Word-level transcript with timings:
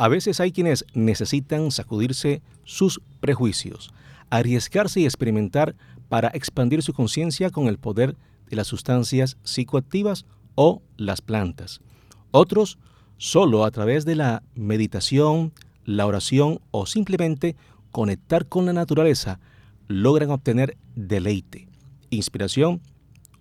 A 0.00 0.08
veces 0.08 0.40
hay 0.40 0.50
quienes 0.50 0.86
necesitan 0.94 1.70
sacudirse 1.70 2.40
sus 2.64 3.02
prejuicios, 3.20 3.92
arriesgarse 4.30 5.00
y 5.00 5.04
experimentar 5.04 5.76
para 6.08 6.28
expandir 6.28 6.82
su 6.82 6.94
conciencia 6.94 7.50
con 7.50 7.66
el 7.66 7.76
poder 7.76 8.16
de 8.48 8.56
las 8.56 8.66
sustancias 8.66 9.36
psicoactivas 9.42 10.24
o 10.54 10.80
las 10.96 11.20
plantas. 11.20 11.82
Otros 12.30 12.78
solo 13.18 13.62
a 13.62 13.70
través 13.70 14.06
de 14.06 14.14
la 14.14 14.42
meditación, 14.54 15.52
la 15.84 16.06
oración 16.06 16.60
o 16.70 16.86
simplemente 16.86 17.54
conectar 17.90 18.46
con 18.46 18.64
la 18.64 18.72
naturaleza 18.72 19.38
logran 19.86 20.30
obtener 20.30 20.78
deleite, 20.94 21.68
inspiración 22.08 22.80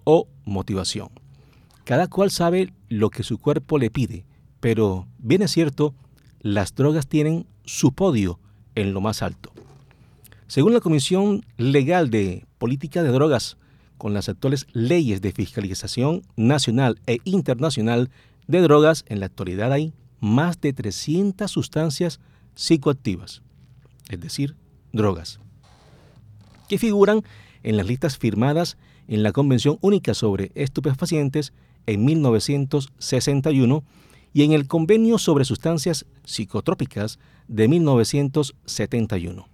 o 0.04 0.28
motivación. 0.44 1.08
Cada 1.86 2.08
cual 2.08 2.32
sabe 2.32 2.74
lo 2.90 3.12
que 3.12 3.24
su 3.24 3.38
cuerpo 3.38 3.78
le 3.78 3.90
pide, 3.90 4.26
pero 4.60 5.08
bien 5.20 5.42
es 5.42 5.52
cierto, 5.52 5.96
las 6.42 6.76
drogas 6.76 7.08
tienen 7.08 7.46
su 7.66 7.94
podio 7.94 8.40
en 8.76 8.94
lo 8.94 9.02
más 9.02 9.22
alto. 9.22 9.52
Según 10.48 10.74
la 10.74 10.80
Comisión 10.80 11.46
Legal 11.58 12.10
de 12.10 12.46
Política 12.58 13.04
de 13.04 13.10
Drogas, 13.10 13.58
con 13.98 14.14
las 14.14 14.30
actuales 14.30 14.66
leyes 14.72 15.22
de 15.22 15.32
fiscalización 15.32 16.24
nacional 16.36 17.00
e 17.06 17.20
internacional 17.26 18.10
de 18.48 18.62
drogas, 18.62 19.06
en 19.10 19.20
la 19.20 19.28
actualidad 19.28 19.74
hay 19.74 19.94
más 20.20 20.60
de 20.62 20.74
300 20.74 21.52
sustancias 21.52 22.20
psicoactivas, 22.56 23.42
es 24.10 24.20
decir, 24.20 24.56
drogas, 24.92 25.40
que 26.68 26.78
figuran 26.78 27.24
en 27.64 27.78
las 27.78 27.86
listas 27.86 28.18
firmadas 28.18 28.78
en 29.08 29.24
la 29.24 29.32
Convención 29.32 29.78
Única 29.82 30.14
sobre 30.14 30.52
Estupefacientes 30.56 31.54
en 31.86 32.06
1961 32.06 33.84
y 34.34 34.44
en 34.44 34.54
el 34.54 34.68
Convenio 34.68 35.18
sobre 35.18 35.46
Sustancias 35.46 36.06
Psicotrópicas 36.24 37.20
de 37.48 37.68
1971. 37.68 39.48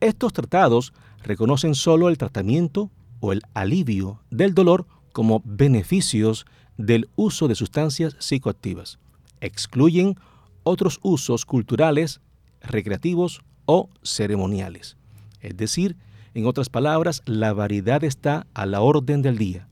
Estos 0.00 0.32
tratados 0.32 0.92
reconocen 1.22 1.74
solo 1.74 2.08
el 2.08 2.18
tratamiento 2.18 2.90
o 3.20 3.32
el 3.32 3.42
alivio 3.54 4.20
del 4.30 4.54
dolor 4.54 4.86
como 5.12 5.42
beneficios 5.44 6.46
del 6.76 7.08
uso 7.16 7.48
de 7.48 7.54
sustancias 7.54 8.16
psicoactivas. 8.18 8.98
Excluyen 9.40 10.16
otros 10.62 10.98
usos 11.02 11.46
culturales, 11.46 12.20
recreativos 12.60 13.42
o 13.64 13.88
ceremoniales. 14.02 14.96
Es 15.40 15.56
decir, 15.56 15.96
en 16.34 16.46
otras 16.46 16.68
palabras, 16.68 17.22
la 17.24 17.52
variedad 17.54 18.04
está 18.04 18.46
a 18.52 18.66
la 18.66 18.82
orden 18.82 19.22
del 19.22 19.38
día. 19.38 19.68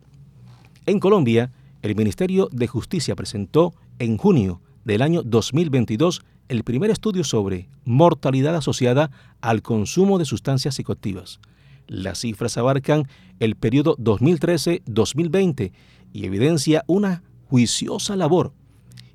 En 0.86 0.98
Colombia, 0.98 1.52
el 1.84 1.94
Ministerio 1.94 2.48
de 2.50 2.66
Justicia 2.66 3.14
presentó 3.14 3.72
en 3.98 4.16
junio 4.16 4.62
del 4.86 5.02
año 5.02 5.22
2022 5.22 6.24
el 6.48 6.64
primer 6.64 6.90
estudio 6.90 7.24
sobre 7.24 7.68
mortalidad 7.84 8.56
asociada 8.56 9.10
al 9.42 9.60
consumo 9.60 10.18
de 10.18 10.24
sustancias 10.24 10.76
psicoactivas. 10.76 11.40
Las 11.86 12.20
cifras 12.20 12.56
abarcan 12.56 13.06
el 13.38 13.56
periodo 13.56 13.98
2013-2020 13.98 15.72
y 16.14 16.24
evidencia 16.24 16.84
una 16.86 17.22
juiciosa 17.50 18.16
labor. 18.16 18.54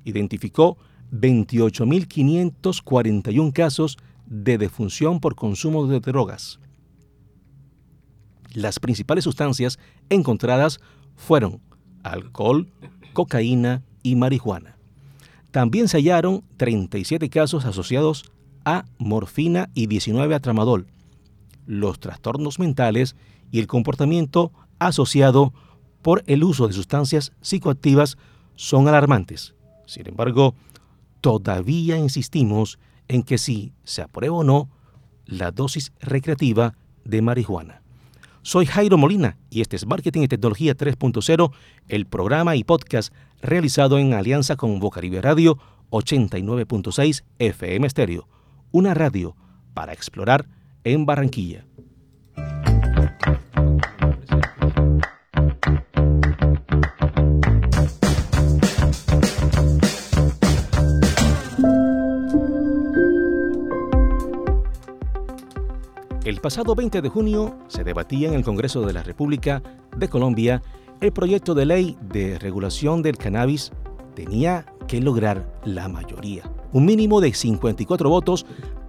Identificó 0.04 0.78
28.541 1.10 3.52
casos 3.52 3.98
de 4.26 4.58
defunción 4.58 5.18
por 5.18 5.34
consumo 5.34 5.88
de 5.88 5.98
drogas. 5.98 6.60
Las 8.54 8.78
principales 8.78 9.24
sustancias 9.24 9.80
encontradas 10.08 10.78
fueron 11.16 11.60
alcohol, 12.02 12.68
cocaína 13.12 13.82
y 14.02 14.16
marihuana. 14.16 14.76
También 15.50 15.88
se 15.88 15.98
hallaron 15.98 16.44
37 16.56 17.28
casos 17.28 17.64
asociados 17.64 18.30
a 18.64 18.84
morfina 18.98 19.70
y 19.74 19.86
19 19.86 20.34
a 20.34 20.40
tramadol. 20.40 20.86
Los 21.66 21.98
trastornos 21.98 22.58
mentales 22.58 23.16
y 23.50 23.58
el 23.58 23.66
comportamiento 23.66 24.52
asociado 24.78 25.52
por 26.02 26.22
el 26.26 26.44
uso 26.44 26.66
de 26.66 26.72
sustancias 26.72 27.32
psicoactivas 27.40 28.16
son 28.54 28.88
alarmantes. 28.88 29.54
Sin 29.86 30.08
embargo, 30.08 30.54
todavía 31.20 31.98
insistimos 31.98 32.78
en 33.08 33.22
que 33.22 33.38
si 33.38 33.72
se 33.84 34.02
aprueba 34.02 34.36
o 34.36 34.44
no 34.44 34.68
la 35.26 35.50
dosis 35.50 35.92
recreativa 36.00 36.76
de 37.04 37.22
marihuana. 37.22 37.79
Soy 38.42 38.64
Jairo 38.64 38.96
Molina 38.96 39.36
y 39.50 39.60
este 39.60 39.76
es 39.76 39.86
Marketing 39.86 40.22
y 40.22 40.28
Tecnología 40.28 40.74
3.0, 40.74 41.52
el 41.88 42.06
programa 42.06 42.56
y 42.56 42.64
podcast 42.64 43.12
realizado 43.42 43.98
en 43.98 44.14
alianza 44.14 44.56
con 44.56 44.80
Bocaribe 44.80 45.20
Radio 45.20 45.58
89.6 45.90 47.24
FM 47.38 47.90
Stereo, 47.90 48.28
una 48.72 48.94
radio 48.94 49.36
para 49.74 49.92
explorar 49.92 50.46
en 50.84 51.04
Barranquilla. 51.04 51.66
El 66.30 66.40
pasado 66.40 66.76
20 66.76 67.02
de 67.02 67.08
junio 67.08 67.56
se 67.66 67.82
debatía 67.82 68.28
en 68.28 68.34
el 68.34 68.44
Congreso 68.44 68.82
de 68.82 68.92
la 68.92 69.02
República 69.02 69.64
de 69.96 70.06
Colombia 70.06 70.62
el 71.00 71.10
proyecto 71.10 71.56
de 71.56 71.66
ley 71.66 71.98
de 72.00 72.38
regulación 72.38 73.02
del 73.02 73.18
cannabis 73.18 73.72
tenía 74.14 74.64
que 74.86 75.00
lograr 75.00 75.52
la 75.64 75.88
mayoría, 75.88 76.48
un 76.72 76.84
mínimo 76.84 77.20
de 77.20 77.34
54 77.34 78.08
votos 78.08 78.46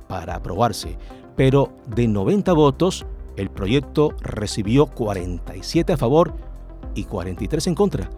para 0.07 0.35
aprobarse, 0.35 0.99
pero 1.35 1.73
de 1.87 2.07
90 2.07 2.53
votos 2.53 3.07
el 3.37 3.49
proyecto 3.49 4.13
recibió 4.21 4.85
47 4.85 5.93
a 5.93 5.97
favor 5.97 6.35
y 6.93 7.05
43 7.05 7.65
en 7.65 7.73
contra, 7.73 8.11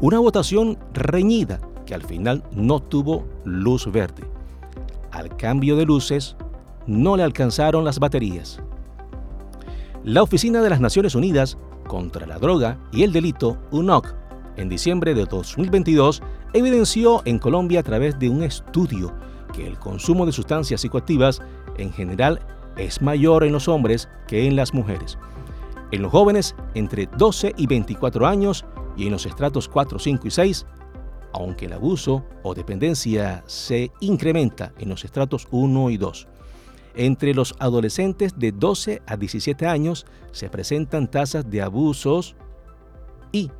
una 0.00 0.20
votación 0.20 0.78
reñida 0.94 1.60
que 1.84 1.94
al 1.94 2.02
final 2.02 2.44
no 2.50 2.80
tuvo 2.80 3.26
luz 3.44 3.92
verde. 3.92 4.22
Al 5.10 5.36
cambio 5.36 5.76
de 5.76 5.84
luces, 5.84 6.34
no 6.86 7.18
le 7.18 7.24
alcanzaron 7.24 7.84
las 7.84 7.98
baterías. 7.98 8.58
La 10.04 10.22
Oficina 10.22 10.62
de 10.62 10.70
las 10.70 10.80
Naciones 10.80 11.14
Unidas 11.14 11.58
contra 11.86 12.26
la 12.26 12.38
Droga 12.38 12.78
y 12.90 13.02
el 13.02 13.12
Delito, 13.12 13.58
UNOC, 13.70 14.14
en 14.56 14.70
diciembre 14.70 15.12
de 15.12 15.26
2022, 15.26 16.22
evidenció 16.54 17.20
en 17.26 17.38
Colombia 17.38 17.80
a 17.80 17.82
través 17.82 18.18
de 18.18 18.30
un 18.30 18.42
estudio 18.42 19.12
que 19.52 19.66
el 19.66 19.78
consumo 19.78 20.24
de 20.24 20.32
sustancias 20.32 20.80
psicoactivas 20.80 21.42
en 21.76 21.92
general 21.92 22.40
es 22.78 23.02
mayor 23.02 23.44
en 23.44 23.52
los 23.52 23.68
hombres 23.68 24.08
que 24.26 24.46
en 24.46 24.56
las 24.56 24.72
mujeres. 24.72 25.18
En 25.90 26.00
los 26.00 26.10
jóvenes 26.10 26.56
entre 26.72 27.06
12 27.18 27.52
y 27.58 27.66
24 27.66 28.26
años 28.26 28.64
y 28.96 29.04
en 29.04 29.12
los 29.12 29.26
estratos 29.26 29.68
4, 29.68 29.98
5 29.98 30.26
y 30.26 30.30
6, 30.30 30.66
aunque 31.34 31.66
el 31.66 31.74
abuso 31.74 32.24
o 32.42 32.54
dependencia 32.54 33.44
se 33.46 33.92
incrementa 34.00 34.72
en 34.78 34.88
los 34.88 35.04
estratos 35.04 35.46
1 35.50 35.90
y 35.90 35.98
2. 35.98 36.26
Entre 36.94 37.34
los 37.34 37.54
adolescentes 37.58 38.38
de 38.38 38.52
12 38.52 39.02
a 39.06 39.16
17 39.16 39.66
años 39.66 40.06
se 40.32 40.48
presentan 40.48 41.08
tasas 41.08 41.48
de 41.48 41.62
abusos 41.62 42.34
y 43.32 43.50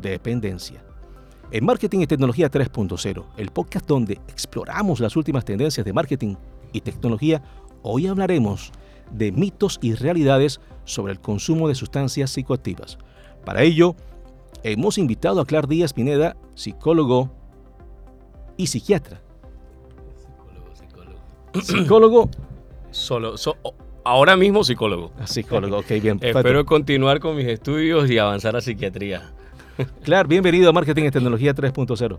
dependencia. 0.00 0.82
En 1.52 1.64
Marketing 1.64 2.00
y 2.00 2.06
Tecnología 2.08 2.50
3.0, 2.50 3.24
el 3.36 3.50
podcast 3.50 3.86
donde 3.86 4.14
exploramos 4.26 4.98
las 4.98 5.16
últimas 5.16 5.44
tendencias 5.44 5.84
de 5.84 5.92
marketing 5.92 6.34
y 6.72 6.80
tecnología, 6.80 7.40
hoy 7.82 8.08
hablaremos 8.08 8.72
de 9.12 9.30
mitos 9.30 9.78
y 9.80 9.94
realidades 9.94 10.60
sobre 10.84 11.12
el 11.12 11.20
consumo 11.20 11.68
de 11.68 11.76
sustancias 11.76 12.30
psicoactivas. 12.30 12.98
Para 13.44 13.62
ello, 13.62 13.94
hemos 14.64 14.98
invitado 14.98 15.40
a 15.40 15.46
Clar 15.46 15.68
Díaz 15.68 15.92
Pineda, 15.92 16.36
psicólogo 16.56 17.30
y 18.56 18.66
psiquiatra. 18.66 19.22
Psicólogo, 20.16 20.74
psicólogo. 20.74 21.62
Psicólogo 21.62 22.30
Solo, 22.96 23.34
ahora 24.04 24.36
mismo 24.36 24.64
psicólogo. 24.64 25.12
Ah, 25.20 25.26
psicólogo, 25.26 25.78
ok, 25.78 25.88
bien. 26.00 26.18
Espero 26.22 26.64
continuar 26.64 27.20
con 27.20 27.36
mis 27.36 27.46
estudios 27.46 28.10
y 28.10 28.18
avanzar 28.18 28.56
a 28.56 28.60
psiquiatría. 28.60 29.32
Claro, 30.02 30.26
bienvenido 30.26 30.70
a 30.70 30.72
Marketing 30.72 31.04
y 31.04 31.10
Tecnología 31.10 31.54
3.0. 31.54 32.18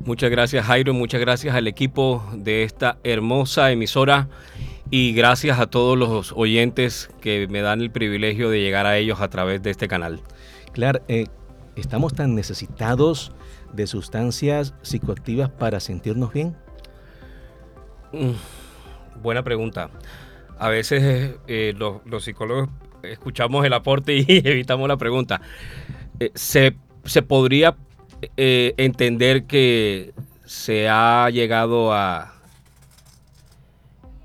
Muchas 0.00 0.30
gracias 0.30 0.66
Jairo, 0.66 0.92
muchas 0.92 1.18
gracias 1.18 1.54
al 1.54 1.66
equipo 1.66 2.22
de 2.34 2.62
esta 2.62 2.98
hermosa 3.04 3.72
emisora 3.72 4.28
y 4.90 5.14
gracias 5.14 5.58
a 5.58 5.66
todos 5.66 5.96
los 5.96 6.34
oyentes 6.36 7.08
que 7.22 7.48
me 7.48 7.62
dan 7.62 7.80
el 7.80 7.90
privilegio 7.90 8.50
de 8.50 8.60
llegar 8.60 8.84
a 8.84 8.98
ellos 8.98 9.22
a 9.22 9.30
través 9.30 9.62
de 9.62 9.70
este 9.70 9.88
canal. 9.88 10.20
Claro, 10.72 11.00
eh, 11.08 11.24
¿estamos 11.74 12.12
tan 12.12 12.34
necesitados 12.34 13.32
de 13.72 13.86
sustancias 13.86 14.74
psicoactivas 14.82 15.48
para 15.48 15.80
sentirnos 15.80 16.34
bien? 16.34 16.54
Mm. 18.12 18.59
Buena 19.22 19.42
pregunta. 19.42 19.90
A 20.58 20.68
veces 20.68 21.36
eh, 21.46 21.74
los, 21.76 22.24
psicólogos 22.24 22.68
escuchamos 23.02 23.64
el 23.64 23.72
aporte 23.72 24.16
y 24.26 24.26
evitamos 24.28 24.88
la 24.88 24.96
pregunta. 24.96 25.40
Eh, 26.18 26.30
se, 26.34 26.72
podría 27.22 27.76
eh, 28.36 28.74
entender 28.76 29.44
que 29.44 30.12
se 30.44 30.88
ha 30.88 31.30
llegado 31.30 31.92
a, 31.92 32.34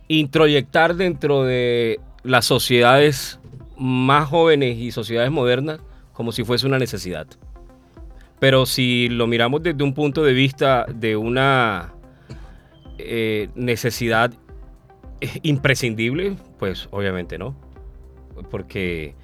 introyectar 0.08 0.96
dentro 0.96 1.44
de 1.44 2.00
las 2.24 2.46
sociedades 2.46 3.40
más 3.78 4.30
jóvenes 4.30 4.78
y 4.78 4.92
sociedades 4.92 5.32
modernas 5.32 5.80
como 6.14 6.32
si 6.32 6.44
fuese 6.44 6.68
una 6.68 6.80
necesidad. 6.80 7.28
Pero 8.40 8.66
si 8.66 9.10
lo 9.10 9.28
miramos 9.28 9.64
desde 9.64 9.84
un 9.84 9.94
punto 9.94 10.24
de 10.24 10.34
vista 10.34 10.86
de 10.94 11.16
una 11.16 11.94
eh, 12.98 13.50
necesidad 13.56 14.32
imprescindible, 15.44 16.36
pues 16.60 16.88
obviamente 16.92 17.38
no. 17.38 17.56
Porque 18.50 19.16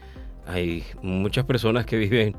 hay 0.47 0.83
muchas 1.01 1.45
personas 1.45 1.85
que 1.85 1.97
viven 1.97 2.35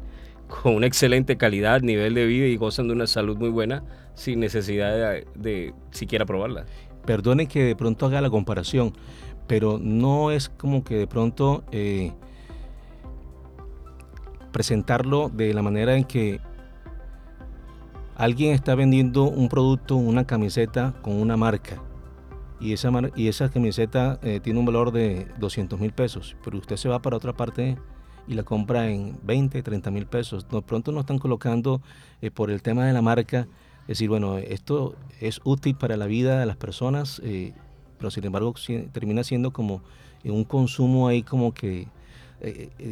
con 0.49 0.75
una 0.75 0.87
excelente 0.87 1.37
calidad, 1.37 1.81
nivel 1.81 2.15
de 2.15 2.27
vida 2.27 2.47
y 2.47 2.57
gozan 2.57 2.89
de 2.89 2.95
una 2.95 3.07
salud 3.07 3.37
muy 3.37 3.49
buena 3.49 3.83
sin 4.15 4.41
necesidad 4.41 5.23
de, 5.35 5.75
siquiera 5.91 6.27
probarla. 6.27 6.67
Perdone 7.07 7.47
que 7.47 7.65
de 7.65 7.77
pronto 7.77 8.07
haga 8.07 8.21
la 8.21 8.31
comparación, 8.31 8.93
pero 9.47 9.79
no 9.79 10.31
es 10.31 10.49
como 10.49 10.85
que 10.85 10.97
de 10.97 11.07
pronto 11.07 11.65
eh, 11.73 12.13
presentarlo 14.53 15.31
de 15.31 15.53
la 15.55 15.63
manera 15.63 15.97
en 15.97 16.05
que 16.05 16.41
alguien 18.15 18.53
está 18.53 18.75
vendiendo 18.75 19.25
un 19.25 19.49
producto, 19.49 19.97
una 19.97 20.27
camiseta 20.27 20.95
con 21.03 21.15
una 21.15 21.37
marca 21.37 21.83
y 22.63 22.73
esa, 22.73 22.91
y 23.17 23.27
esa 23.27 23.51
camiseta 23.51 24.21
eh, 24.23 24.39
tiene 24.41 24.61
un 24.61 24.65
valor 24.65 24.93
de 24.93 25.27
200 25.41 25.81
mil 25.81 25.93
pesos, 25.93 26.37
pero 26.45 26.59
usted 26.59 26.77
se 26.77 26.89
va 26.89 27.03
para 27.03 27.17
otra 27.17 27.33
parte 27.33 27.77
y 28.29 28.35
la 28.35 28.45
compra 28.45 28.89
en 28.89 29.19
20, 29.25 29.63
30 29.63 29.91
mil 29.91 30.07
pesos. 30.07 30.49
De 30.49 30.63
pronto 30.63 30.93
no 30.93 31.01
están 31.01 31.19
colocando 31.19 31.83
eh, 32.21 32.31
por 32.31 32.53
el 32.53 32.63
tema 32.63 32.87
de 32.87 32.93
la 32.93 33.03
marca, 33.03 33.49
decir, 33.89 34.09
bueno, 34.09 34.39
esto 34.39 34.95
es 35.21 35.41
útil 35.43 35.75
para 35.75 35.97
la 35.97 36.07
vida 36.07 36.39
de 36.39 36.47
las 36.47 36.57
personas, 36.57 37.21
eh, 37.25 37.53
pero 37.99 38.13
sin 38.13 38.25
embargo 38.25 38.55
termina 38.93 39.25
siendo 39.25 39.51
como 39.51 39.83
un 40.25 40.45
consumo 40.45 41.09
ahí 41.09 41.25
como 41.25 41.53
que 41.53 41.89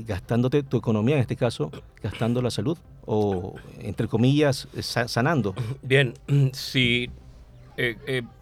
gastándote 0.06 0.62
tu 0.62 0.76
economía, 0.76 1.16
en 1.16 1.22
este 1.22 1.34
caso, 1.34 1.72
gastando 2.00 2.40
la 2.40 2.52
salud 2.52 2.78
o, 3.04 3.54
entre 3.78 4.06
comillas, 4.06 4.68
sanando. 4.80 5.54
Bien, 5.82 6.14
si, 6.52 7.10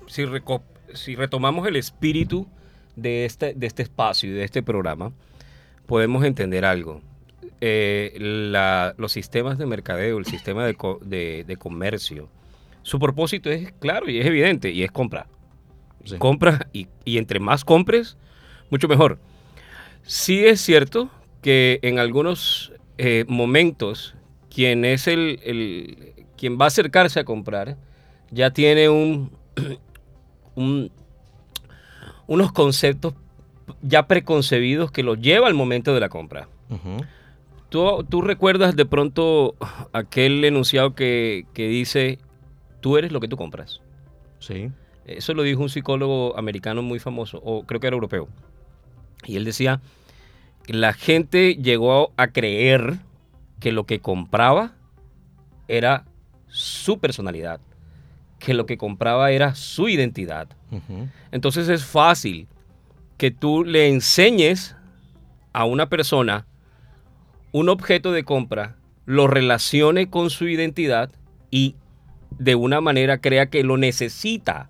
si, 0.07 0.25
si 0.95 1.17
retomamos 1.17 1.67
el 1.67 1.77
espíritu 1.77 2.47
de 2.97 3.25
este, 3.25 3.55
de 3.55 3.67
este 3.67 3.83
espacio 3.83 4.31
y 4.31 4.33
de 4.33 4.45
este 4.45 4.63
programa, 4.63 5.13
podemos 5.87 6.25
entender 6.25 6.65
algo. 6.65 7.01
Eh, 7.61 8.95
los 8.97 9.13
sistemas 9.13 9.59
de 9.59 9.67
mercadeo, 9.67 10.19
el 10.19 10.27
sistema 10.27 10.65
de, 10.65 11.57
comercio, 11.59 12.29
su 12.83 12.99
propósito 12.99 13.51
es 13.51 13.73
claro 13.81 14.09
y 14.09 14.19
es 14.19 14.27
evidente 14.27 14.71
y 14.71 14.83
es 14.83 14.93
comprar. 14.93 15.27
Compra 16.19 16.69
y, 16.73 16.89
entre 17.05 17.41
más 17.41 17.65
compres, 17.65 18.17
mucho 18.71 18.89
mejor. 18.89 19.19
Sí 20.03 20.45
es 20.45 20.61
cierto 20.61 21.11
que 21.43 21.81
en 21.83 21.99
algunos 21.99 22.73
eh, 22.97 23.25
momentos 23.29 24.15
quien 24.49 24.85
es 24.85 25.07
el, 25.07 25.41
el, 25.45 26.15
quien 26.37 26.59
va 26.59 26.65
a 26.65 26.69
acercarse 26.69 27.21
a 27.21 27.25
comprar 27.25 27.77
ya 28.31 28.51
tiene 28.51 28.89
un, 28.89 29.31
unos 32.27 32.53
conceptos 32.53 33.15
ya 33.83 34.07
preconcebidos 34.07 34.91
que 34.91 35.03
los 35.03 35.21
lleva 35.21 35.47
al 35.47 35.55
momento 35.55 35.95
de 35.95 36.01
la 36.01 36.09
compra. 36.09 36.49
¿Tú, 37.69 38.23
recuerdas 38.23 38.77
de 38.77 38.87
pronto 38.87 39.55
aquel 39.93 40.45
enunciado 40.45 40.95
que, 40.95 41.45
dice, 41.55 42.19
tú 42.81 42.97
eres 42.97 43.13
lo 43.13 43.21
que 43.21 43.29
tú 43.29 43.37
compras? 43.37 43.81
Sí. 44.39 44.71
Eso 45.05 45.35
lo 45.35 45.43
dijo 45.43 45.63
un 45.63 45.69
psicólogo 45.69 46.37
americano 46.37 46.83
muy 46.83 46.99
famoso, 46.99 47.41
o 47.45 47.65
creo 47.65 47.81
que 47.81 47.87
era 47.87 47.95
europeo. 47.95 48.29
Y 49.25 49.37
él 49.37 49.45
decía, 49.45 49.81
que 50.65 50.75
la 50.75 50.93
gente 50.93 51.57
llegó 51.57 52.13
a 52.17 52.29
creer 52.29 52.99
que 53.59 53.73
lo 53.73 53.85
que 53.85 54.01
compraba 54.01 54.73
era 55.67 56.05
su 56.47 56.99
personalidad, 56.99 57.61
que 58.39 58.55
lo 58.55 58.67
que 58.67 58.79
compraba 58.79 59.31
era 59.31 59.55
su 59.55 59.89
identidad. 59.89 60.49
Entonces 61.33 61.69
es 61.69 61.85
fácil 61.85 62.47
que 63.17 63.31
tú 63.31 63.65
le 63.65 63.89
enseñes 63.89 64.77
a 65.53 65.65
una 65.65 65.89
persona 65.89 66.47
un 67.51 67.69
objeto 67.69 68.13
de 68.13 68.25
compra, 68.25 68.77
lo 69.07 69.27
relacione 69.27 70.11
con 70.11 70.31
su 70.31 70.47
identidad 70.47 71.11
y 71.51 71.75
de 72.39 72.55
una 72.55 72.81
manera 72.81 73.19
crea 73.19 73.47
que 73.47 73.65
lo 73.65 73.77
necesita 73.77 74.69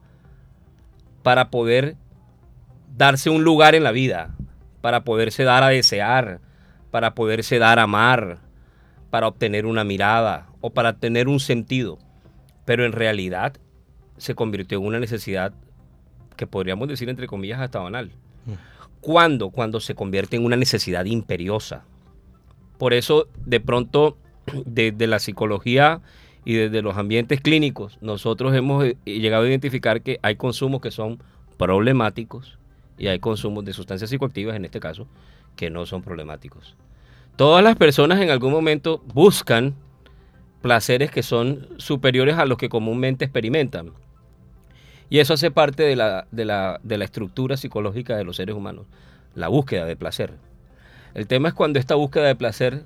para 1.22 1.50
poder 1.50 1.96
darse 2.96 3.30
un 3.30 3.44
lugar 3.44 3.74
en 3.74 3.84
la 3.84 3.90
vida, 3.90 4.34
para 4.80 5.02
poderse 5.04 5.42
dar 5.42 5.64
a 5.64 5.68
desear, 5.68 6.40
para 6.90 7.14
poderse 7.14 7.58
dar 7.58 7.78
a 7.78 7.82
amar, 7.82 8.38
para 9.10 9.26
obtener 9.26 9.66
una 9.66 9.84
mirada 9.84 10.46
o 10.60 10.70
para 10.70 10.94
tener 10.94 11.28
un 11.28 11.40
sentido 11.40 11.98
pero 12.68 12.84
en 12.84 12.92
realidad 12.92 13.54
se 14.18 14.34
convirtió 14.34 14.76
en 14.76 14.84
una 14.84 15.00
necesidad 15.00 15.54
que 16.36 16.46
podríamos 16.46 16.86
decir 16.86 17.08
entre 17.08 17.26
comillas 17.26 17.60
hasta 17.60 17.78
banal. 17.78 18.10
Mm. 18.44 18.52
¿Cuándo? 19.00 19.48
Cuando 19.48 19.80
se 19.80 19.94
convierte 19.94 20.36
en 20.36 20.44
una 20.44 20.54
necesidad 20.54 21.06
imperiosa. 21.06 21.86
Por 22.76 22.92
eso, 22.92 23.26
de 23.46 23.60
pronto, 23.60 24.18
desde 24.66 25.06
la 25.06 25.18
psicología 25.18 26.02
y 26.44 26.56
desde 26.56 26.82
los 26.82 26.98
ambientes 26.98 27.40
clínicos, 27.40 27.96
nosotros 28.02 28.54
hemos 28.54 28.84
eh, 28.84 28.98
llegado 29.06 29.44
a 29.44 29.48
identificar 29.48 30.02
que 30.02 30.18
hay 30.20 30.36
consumos 30.36 30.82
que 30.82 30.90
son 30.90 31.22
problemáticos 31.56 32.58
y 32.98 33.06
hay 33.06 33.18
consumos 33.18 33.64
de 33.64 33.72
sustancias 33.72 34.10
psicoactivas, 34.10 34.56
en 34.56 34.66
este 34.66 34.78
caso, 34.78 35.06
que 35.56 35.70
no 35.70 35.86
son 35.86 36.02
problemáticos. 36.02 36.76
Todas 37.36 37.64
las 37.64 37.76
personas 37.76 38.20
en 38.20 38.28
algún 38.28 38.52
momento 38.52 39.02
buscan 39.06 39.74
placeres 40.62 41.10
que 41.10 41.22
son 41.22 41.68
superiores 41.78 42.36
a 42.36 42.46
los 42.46 42.58
que 42.58 42.68
comúnmente 42.68 43.24
experimentan. 43.24 43.92
Y 45.10 45.20
eso 45.20 45.34
hace 45.34 45.50
parte 45.50 45.82
de 45.82 45.96
la, 45.96 46.26
de 46.30 46.44
la, 46.44 46.80
de 46.82 46.98
la 46.98 47.04
estructura 47.04 47.56
psicológica 47.56 48.16
de 48.16 48.24
los 48.24 48.36
seres 48.36 48.54
humanos, 48.54 48.86
la 49.34 49.48
búsqueda 49.48 49.86
de 49.86 49.96
placer. 49.96 50.32
El 51.14 51.26
tema 51.26 51.48
es 51.48 51.54
cuando 51.54 51.78
esta 51.78 51.94
búsqueda 51.94 52.26
de 52.26 52.36
placer 52.36 52.82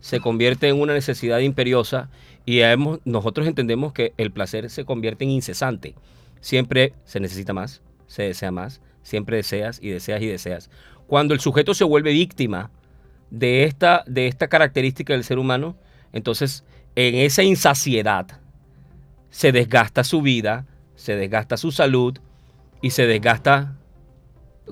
se 0.00 0.20
convierte 0.20 0.68
en 0.68 0.80
una 0.80 0.92
necesidad 0.92 1.38
imperiosa 1.38 2.10
y 2.46 2.60
nosotros 3.04 3.46
entendemos 3.46 3.92
que 3.92 4.12
el 4.18 4.30
placer 4.30 4.68
se 4.70 4.84
convierte 4.84 5.24
en 5.24 5.30
incesante. 5.30 5.94
Siempre 6.40 6.92
se 7.04 7.20
necesita 7.20 7.54
más, 7.54 7.80
se 8.06 8.24
desea 8.24 8.50
más, 8.50 8.82
siempre 9.02 9.38
deseas 9.38 9.80
y 9.82 9.88
deseas 9.88 10.20
y 10.20 10.26
deseas. 10.26 10.70
Cuando 11.06 11.32
el 11.32 11.40
sujeto 11.40 11.72
se 11.74 11.84
vuelve 11.84 12.12
víctima 12.12 12.70
de 13.30 13.64
esta, 13.64 14.04
de 14.06 14.26
esta 14.26 14.48
característica 14.48 15.14
del 15.14 15.24
ser 15.24 15.38
humano, 15.38 15.74
entonces 16.12 16.64
en 16.96 17.14
esa 17.16 17.42
insaciedad 17.42 18.40
se 19.30 19.52
desgasta 19.52 20.04
su 20.04 20.22
vida, 20.22 20.66
se 20.94 21.16
desgasta 21.16 21.56
su 21.56 21.72
salud 21.72 22.18
y 22.80 22.90
se 22.90 23.06
desgasta, 23.06 23.76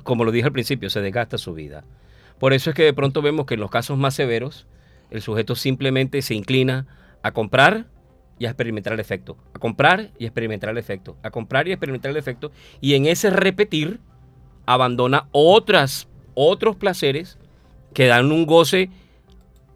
como 0.04 0.24
lo 0.24 0.30
dije 0.30 0.46
al 0.46 0.52
principio, 0.52 0.88
se 0.88 1.00
desgasta 1.00 1.38
su 1.38 1.52
vida. 1.54 1.84
Por 2.38 2.52
eso 2.52 2.70
es 2.70 2.76
que 2.76 2.84
de 2.84 2.92
pronto 2.92 3.22
vemos 3.22 3.46
que 3.46 3.54
en 3.54 3.60
los 3.60 3.70
casos 3.70 3.98
más 3.98 4.14
severos, 4.14 4.66
el 5.10 5.20
sujeto 5.20 5.54
simplemente 5.54 6.22
se 6.22 6.34
inclina 6.34 6.86
a 7.22 7.32
comprar 7.32 7.86
y 8.38 8.46
a 8.46 8.48
experimentar 8.48 8.92
el 8.92 9.00
efecto, 9.00 9.36
a 9.54 9.58
comprar 9.58 10.10
y 10.18 10.24
experimentar 10.24 10.70
el 10.70 10.78
efecto, 10.78 11.16
a 11.22 11.30
comprar 11.30 11.68
y 11.68 11.72
experimentar 11.72 12.10
el 12.10 12.16
efecto, 12.16 12.50
y 12.80 12.94
en 12.94 13.06
ese 13.06 13.30
repetir 13.30 14.00
abandona 14.66 15.28
otras, 15.32 16.08
otros 16.34 16.76
placeres 16.76 17.38
que 17.94 18.06
dan 18.06 18.32
un 18.32 18.46
goce 18.46 18.90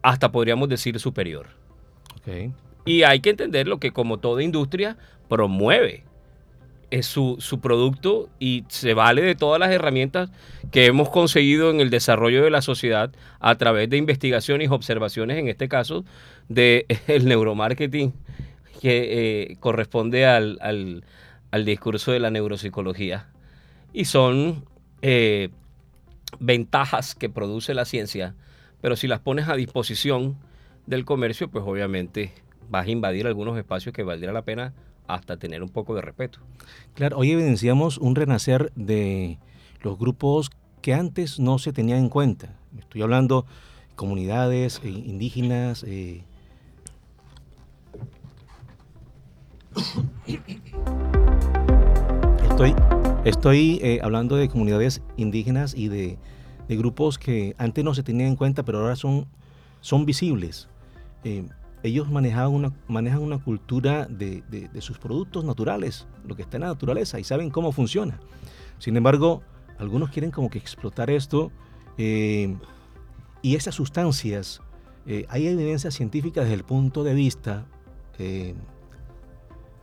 hasta 0.03 0.33
podríamos 0.33 0.69
decir 0.69 0.99
superior. 1.00 1.49
Y 2.85 3.02
hay 3.02 3.21
que 3.21 3.30
entender 3.30 3.66
lo 3.68 3.78
que 3.78 3.92
como 3.92 4.18
toda 4.18 4.42
industria 4.42 4.97
promueve 5.28 6.04
es 6.90 7.06
su, 7.06 7.61
producto 7.61 8.28
y 8.38 8.64
se 8.68 8.95
vale 8.95 9.23
de 9.23 9.35
todas 9.35 9.59
las 9.59 9.71
herramientas 9.71 10.30
que 10.71 10.87
hemos 10.87 11.09
conseguido 11.09 11.71
en 11.71 11.80
el 11.80 11.90
desarrollo 11.90 12.45
de 12.45 12.50
la 12.50 12.62
sociedad 12.62 13.12
a 13.40 13.56
través 13.56 13.90
de 13.90 13.97
investigaciones 13.97 14.68
y 14.68 14.73
observaciones, 14.73 15.38
en 15.38 15.49
este 15.49 15.68
caso, 15.68 16.04
del 16.49 16.87
el 17.09 17.26
neuromarketing 17.26 18.14
que 18.80 19.50
eh, 19.50 19.56
corresponde 19.59 20.26
al, 20.26 21.02
discurso 21.64 22.12
de 22.12 22.21
la 22.21 22.30
neuropsicología. 22.30 23.28
Y 23.92 24.04
son 24.04 24.64
eh, 25.02 25.49
ventajas 26.38 27.14
que 27.14 27.30
produce 27.30 27.75
la 27.75 27.85
ciencia, 27.85 28.35
pero 28.80 28.95
si 28.95 29.09
las 29.09 29.21
pones 29.21 29.49
a 29.49 29.56
disposición 29.56 30.37
del 30.87 31.05
comercio, 31.05 31.49
pues 31.49 31.64
obviamente 31.66 32.33
vas 32.69 32.87
a 32.87 32.90
invadir 32.90 33.26
algunos 33.26 33.57
espacios 33.59 33.93
que 33.93 34.02
valdría 34.02 34.33
la 34.33 34.43
pena 34.43 34.73
hasta 35.07 35.37
tener 35.37 35.62
un 35.62 35.69
poco 35.69 35.95
de 35.95 36.02
respeto. 36.02 36.40
Claro, 36.95 37.19
hoy 37.19 37.31
evidenciamos 37.31 37.99
un 37.99 38.14
renacer 38.14 38.73
de 38.75 39.38
los 39.83 39.99
grupos 39.99 40.50
que 40.83 40.95
antes 40.95 41.38
no 41.38 41.59
se 41.59 41.73
tenían 41.73 41.99
en 41.99 42.09
cuenta. 42.09 42.57
Estoy 42.78 43.02
hablando 43.02 43.47
comunidades 43.95 44.81
eh, 44.85 44.88
indígenas. 44.90 45.85
Eh. 45.87 46.23
Estoy, 52.49 52.75
Estoy 53.26 53.81
eh, 53.83 53.99
hablando 54.05 54.37
de 54.37 54.49
comunidades 54.49 55.02
indígenas 55.16 55.75
y 55.75 55.88
de, 55.88 56.16
grupos 56.69 57.19
que 57.19 57.57
antes 57.59 57.85
no 57.85 57.93
se 57.93 58.05
tenían 58.05 58.28
en 58.28 58.37
cuenta, 58.37 58.62
pero 58.62 58.78
ahora 58.78 58.95
son, 58.95 59.26
son 59.81 60.07
visibles. 60.07 60.69
Eh, 61.26 61.45
ellos 61.83 62.06
una, 62.09 62.73
manejan 62.87 63.21
una 63.21 63.38
cultura 63.38 64.06
de, 64.06 64.71
sus 64.78 64.99
productos 64.99 65.45
naturales, 65.45 66.06
lo 66.25 66.37
que 66.37 66.42
está 66.42 66.56
en 66.56 66.62
la 66.62 66.68
naturaleza, 66.68 67.18
y 67.18 67.25
saben 67.25 67.50
cómo 67.50 67.73
funciona. 67.73 68.21
Sin 68.78 68.97
embargo, 68.97 69.42
algunos 69.78 70.11
quieren 70.11 70.30
como 70.30 70.50
que 70.50 70.59
explotar 70.59 71.11
esto 71.11 71.50
eh, 71.99 72.56
y 73.42 73.56
esas 73.56 73.75
sustancias, 73.75 74.62
hay 75.28 75.47
evidencia 75.47 75.92
científica 75.92 76.40
desde 76.40 76.54
el 76.54 76.64
punto 76.64 77.04
de 77.04 77.14
vista, 77.14 77.66
desde 78.18 78.56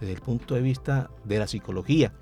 el 0.01 0.19
punto 0.19 0.55
de 0.55 0.61
vista 0.61 1.09
de 1.23 1.39
la 1.39 1.47
psicología, 1.47 2.13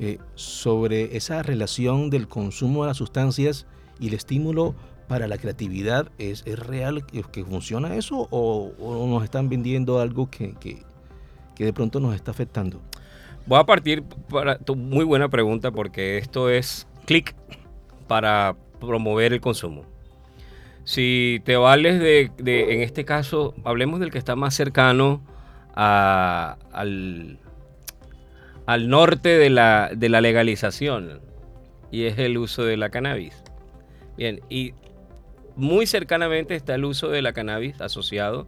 eh, 0.00 0.18
sobre 0.36 1.16
esa 1.16 1.42
relación 1.42 2.08
del 2.08 2.28
consumo 2.28 2.82
de 2.82 2.88
las 2.88 2.98
sustancias 2.98 3.66
y 3.98 4.06
el 4.06 4.14
estímulo 4.14 4.76
para 5.08 5.26
la 5.26 5.38
creatividad. 5.38 6.08
¿Es, 6.18 6.44
real 6.44 7.04
que, 7.06 7.44
funciona 7.44 7.96
eso 7.96 8.28
o, 8.30 9.06
nos 9.08 9.24
están 9.24 9.48
vendiendo 9.48 10.00
algo 10.00 10.30
que, 10.30 10.54
de 11.58 11.72
pronto 11.72 11.98
nos 12.00 12.14
está 12.14 12.30
afectando? 12.30 12.80
Voy 13.46 13.58
a 13.58 13.64
partir 13.64 14.02
para 14.30 14.58
tu 14.58 14.76
muy 14.76 15.04
buena 15.04 15.28
pregunta 15.28 15.70
porque 15.70 16.18
esto 16.18 16.50
es 16.50 16.86
clic 17.06 17.34
para 18.06 18.54
promover 18.78 19.32
el 19.32 19.40
consumo. 19.40 19.84
Si 20.84 21.40
te 21.44 21.56
vales 21.56 21.98
de, 21.98 22.30
en 22.38 22.82
este 22.82 23.04
caso, 23.04 23.54
hablemos 23.64 24.00
del 24.00 24.10
que 24.10 24.18
está 24.18 24.36
más 24.36 24.54
cercano 24.54 25.22
al, 25.74 27.38
al 28.68 28.90
norte 28.90 29.30
de 29.30 29.48
la, 29.48 29.90
legalización 29.96 31.20
y 31.90 32.04
es 32.04 32.18
el 32.18 32.36
uso 32.36 32.64
de 32.64 32.76
la 32.76 32.90
cannabis. 32.90 33.42
Bien, 34.18 34.40
y 34.50 34.74
muy 35.58 35.86
cercanamente 35.86 36.54
está 36.54 36.74
el 36.74 36.84
uso 36.84 37.08
de 37.08 37.20
la 37.20 37.32
cannabis 37.32 37.80
asociado 37.80 38.46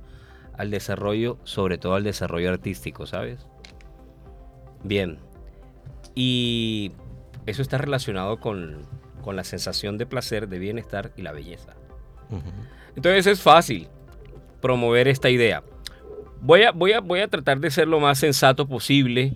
al 0.57 0.71
desarrollo, 0.71 1.39
sobre 1.45 1.77
todo 1.77 1.95
al 1.95 2.05
desarrollo 2.05 2.51
artístico, 2.51 3.07
¿sabes? 3.07 3.47
Bien, 4.83 5.19
y 6.15 6.93
eso 7.47 7.61
está 7.61 7.79
relacionado 7.79 8.41
con, 8.41 8.87
la 9.27 9.45
sensación 9.45 9.99
de 9.99 10.07
placer, 10.07 10.49
de 10.49 10.59
bienestar 10.59 11.13
y 11.17 11.23
la 11.23 11.33
belleza. 11.33 11.77
Entonces 12.97 13.27
es 13.27 13.41
fácil 13.41 13.89
promover 14.61 15.07
esta 15.07 15.29
idea. 15.31 15.63
Voy 16.41 16.63
a, 16.63 16.73
voy, 16.73 16.93
a, 16.93 17.01
voy 17.01 17.21
a 17.21 17.29
tratar 17.29 17.61
de 17.61 17.71
ser 17.71 17.87
lo 17.87 18.01
más 18.01 18.19
sensato 18.19 18.67
posible 18.67 19.35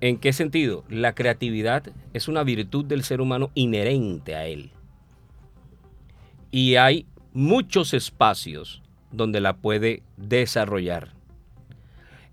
¿En 0.00 0.18
qué 0.18 0.34
sentido? 0.34 0.84
La 0.90 1.14
creatividad 1.14 1.84
es 2.12 2.28
una 2.28 2.44
virtud 2.44 2.84
del 2.84 3.02
ser 3.02 3.22
humano 3.22 3.50
inherente 3.54 4.34
a 4.34 4.46
él. 4.46 4.70
Y 6.50 6.76
hay 6.76 7.06
muchos 7.32 7.94
espacios 7.94 8.82
donde 9.10 9.40
la 9.40 9.56
puede 9.56 10.02
desarrollar. 10.16 11.12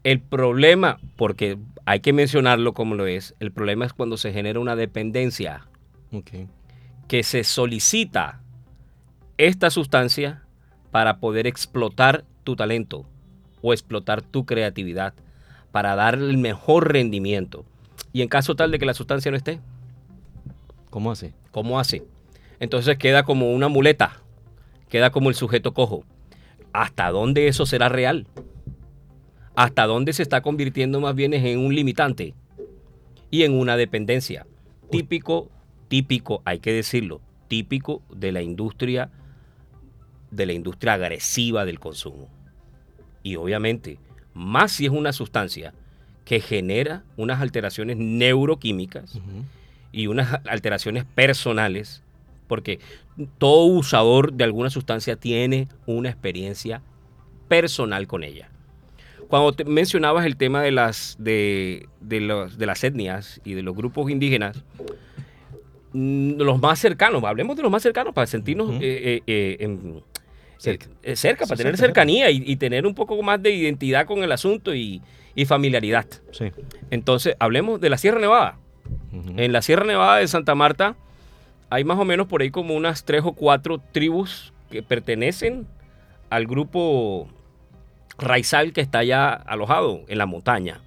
El 0.04 0.20
problema, 0.20 1.00
porque 1.16 1.58
hay 1.86 2.02
que 2.02 2.14
mencionarlo 2.14 2.74
como 2.74 2.96
lo 2.96 3.08
es, 3.08 3.36
el 3.40 3.52
problema 3.52 3.86
es 3.86 3.94
cuando 3.94 4.18
se 4.18 4.34
genera 4.34 4.60
una 4.60 4.76
dependencia. 4.76 5.68
Que 7.08 7.24
se 7.24 7.44
solicita 7.44 8.42
esta 9.38 9.70
sustancia 9.70 10.44
para 10.92 11.18
poder 11.18 11.48
explotar 11.48 12.24
tu 12.44 12.56
talento 12.56 13.06
o 13.62 13.74
explotar 13.74 14.22
tu 14.22 14.46
creatividad 14.46 15.14
para 15.72 15.96
dar 15.96 16.16
el 16.16 16.38
mejor 16.38 16.94
rendimiento. 16.94 17.66
Y 18.12 18.22
en 18.22 18.28
caso 18.28 18.56
tal 18.56 18.70
de 18.70 18.78
que 18.78 18.86
la 18.86 18.94
sustancia 18.94 19.32
no 19.32 19.38
esté. 19.38 19.60
¿Cómo 20.92 21.12
hace? 21.12 21.34
¿Cómo 21.52 21.80
hace? 21.80 22.04
Entonces 22.64 22.98
queda 22.98 23.24
como 23.24 23.52
una 23.52 23.68
muleta, 23.68 24.22
queda 24.88 25.10
como 25.10 25.28
el 25.28 25.36
sujeto 25.36 25.74
cojo. 25.74 26.06
¿Hasta 26.72 27.12
dónde 27.12 27.50
eso 27.50 27.66
será 27.66 27.90
real? 27.90 28.26
¿Hasta 29.54 29.86
dónde 29.86 30.14
se 30.14 30.24
está 30.24 30.42
convirtiendo 30.42 31.02
más 31.02 31.14
bien 31.14 31.34
en 31.34 31.60
un 31.60 31.76
limitante 31.76 32.34
y 33.30 33.44
en 33.44 33.52
una 33.52 33.76
dependencia? 33.76 34.48
Típico, 34.90 35.52
típico, 35.90 36.42
hay 36.46 36.60
que 36.60 36.72
decirlo, 36.72 37.20
típico 37.50 38.02
de 38.10 38.32
la 38.32 38.42
industria, 38.42 39.10
de 40.32 40.46
la 40.46 40.54
industria 40.54 40.94
agresiva 40.94 41.66
del 41.66 41.82
consumo. 41.82 42.30
Y 43.24 43.36
obviamente, 43.36 44.00
más 44.34 44.72
si 44.72 44.86
es 44.86 44.92
una 44.94 45.12
sustancia 45.12 45.74
que 46.24 46.40
genera 46.40 47.04
unas 47.18 47.42
alteraciones 47.42 47.98
neuroquímicas 47.98 49.20
y 49.92 50.08
unas 50.08 50.40
alteraciones 50.46 51.04
personales, 51.04 52.04
porque 52.48 52.80
todo 53.38 53.66
usador 53.66 54.34
de 54.34 54.44
alguna 54.44 54.70
sustancia 54.70 55.16
tiene 55.16 55.68
una 55.86 56.10
experiencia 56.10 56.82
personal 57.48 58.08
con 58.08 58.24
ella. 58.24 58.50
Cuando 59.28 59.56
mencionabas 59.66 60.26
el 60.26 60.38
tema 60.38 60.62
de 60.62 60.72
las, 60.72 61.16
de, 61.20 61.88
las 62.08 62.84
etnias 62.84 63.42
y 63.44 63.54
de 63.54 63.64
los 63.64 63.76
grupos 63.76 64.12
indígenas, 64.12 64.64
mm, 65.94 66.34
los 66.38 66.62
más 66.62 66.80
cercanos, 66.80 67.24
hablemos 67.24 67.56
de 67.56 67.64
los 67.64 67.72
más 67.72 67.82
cercanos 67.82 68.14
para 68.14 68.28
sentirnos 68.28 68.72
eh, 68.82 69.22
eh, 69.26 69.56
eh, 69.58 70.02
cerca, 70.58 70.88
eh, 71.02 71.16
cerca 71.16 71.46
para 71.46 71.58
tener 71.58 71.78
cercanía 71.78 72.30
y, 72.30 72.56
tener 72.58 72.86
un 72.86 72.96
poco 72.96 73.22
más 73.22 73.42
de 73.42 73.52
identidad 73.52 74.06
con 74.06 74.24
el 74.24 74.32
asunto 74.32 74.74
y, 74.76 75.02
familiaridad. 75.48 76.06
Sí. 76.32 76.52
Entonces, 76.92 77.36
hablemos 77.40 77.82
de 77.82 77.90
la 77.90 77.98
Sierra 77.98 78.20
Nevada. 78.20 78.60
En 79.36 79.52
la 79.52 79.62
Sierra 79.62 79.86
Nevada 79.86 80.18
de 80.18 80.28
Santa 80.28 80.54
Marta 80.54 80.96
hay 81.74 81.84
más 81.84 81.98
o 81.98 82.06
menos 82.06 82.28
por 82.28 82.42
ahí 82.42 82.52
como 82.52 82.76
unas 82.76 83.04
tres 83.04 83.24
o 83.26 83.34
cuatro 83.34 83.82
tribus 83.92 84.54
que 84.70 84.84
pertenecen 84.84 85.66
al 86.30 86.46
grupo 86.46 87.28
Raizal 88.18 88.74
que 88.74 88.82
está 88.82 89.00
allá 89.00 89.34
alojado 89.34 90.02
en 90.08 90.20
la 90.20 90.26
montaña. 90.26 90.82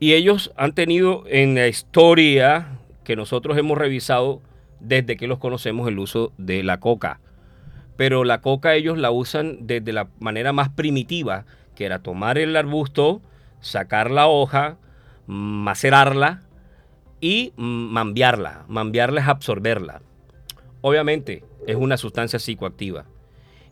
Y 0.00 0.14
ellos 0.14 0.52
han 0.56 0.72
tenido 0.72 1.24
en 1.28 1.54
la 1.54 1.68
historia 1.68 2.78
que 3.04 3.14
nosotros 3.14 3.56
hemos 3.56 3.78
revisado 3.78 4.42
desde 4.80 5.16
que 5.16 5.28
los 5.28 5.38
conocemos 5.38 5.86
el 5.88 5.98
uso 5.98 6.32
de 6.38 6.62
la 6.62 6.80
coca 6.80 7.20
pero 7.98 8.22
la 8.22 8.40
coca 8.40 8.74
ellos 8.74 8.96
la 8.96 9.10
usan 9.10 9.66
desde 9.66 9.92
la 9.92 10.06
manera 10.20 10.52
más 10.52 10.68
primitiva, 10.68 11.46
que 11.74 11.84
era 11.84 11.98
tomar 11.98 12.38
el 12.38 12.54
arbusto, 12.54 13.20
sacar 13.60 14.12
la 14.12 14.28
hoja, 14.28 14.76
macerarla 15.26 16.42
y 17.20 17.52
mambiarla. 17.56 18.64
Mambiarla 18.68 19.20
es 19.20 19.28
absorberla. 19.28 20.02
Obviamente 20.80 21.44
es 21.66 21.76
una 21.76 21.96
sustancia 21.96 22.38
psicoactiva. 22.38 23.04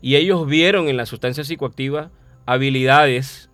Y 0.03 0.17
ellos 0.17 0.47
vieron 0.47 0.89
en 0.89 0.97
la 0.97 1.07
sustancia 1.07 1.45
psicoactiva 1.45 2.11
habilidades 2.45 3.51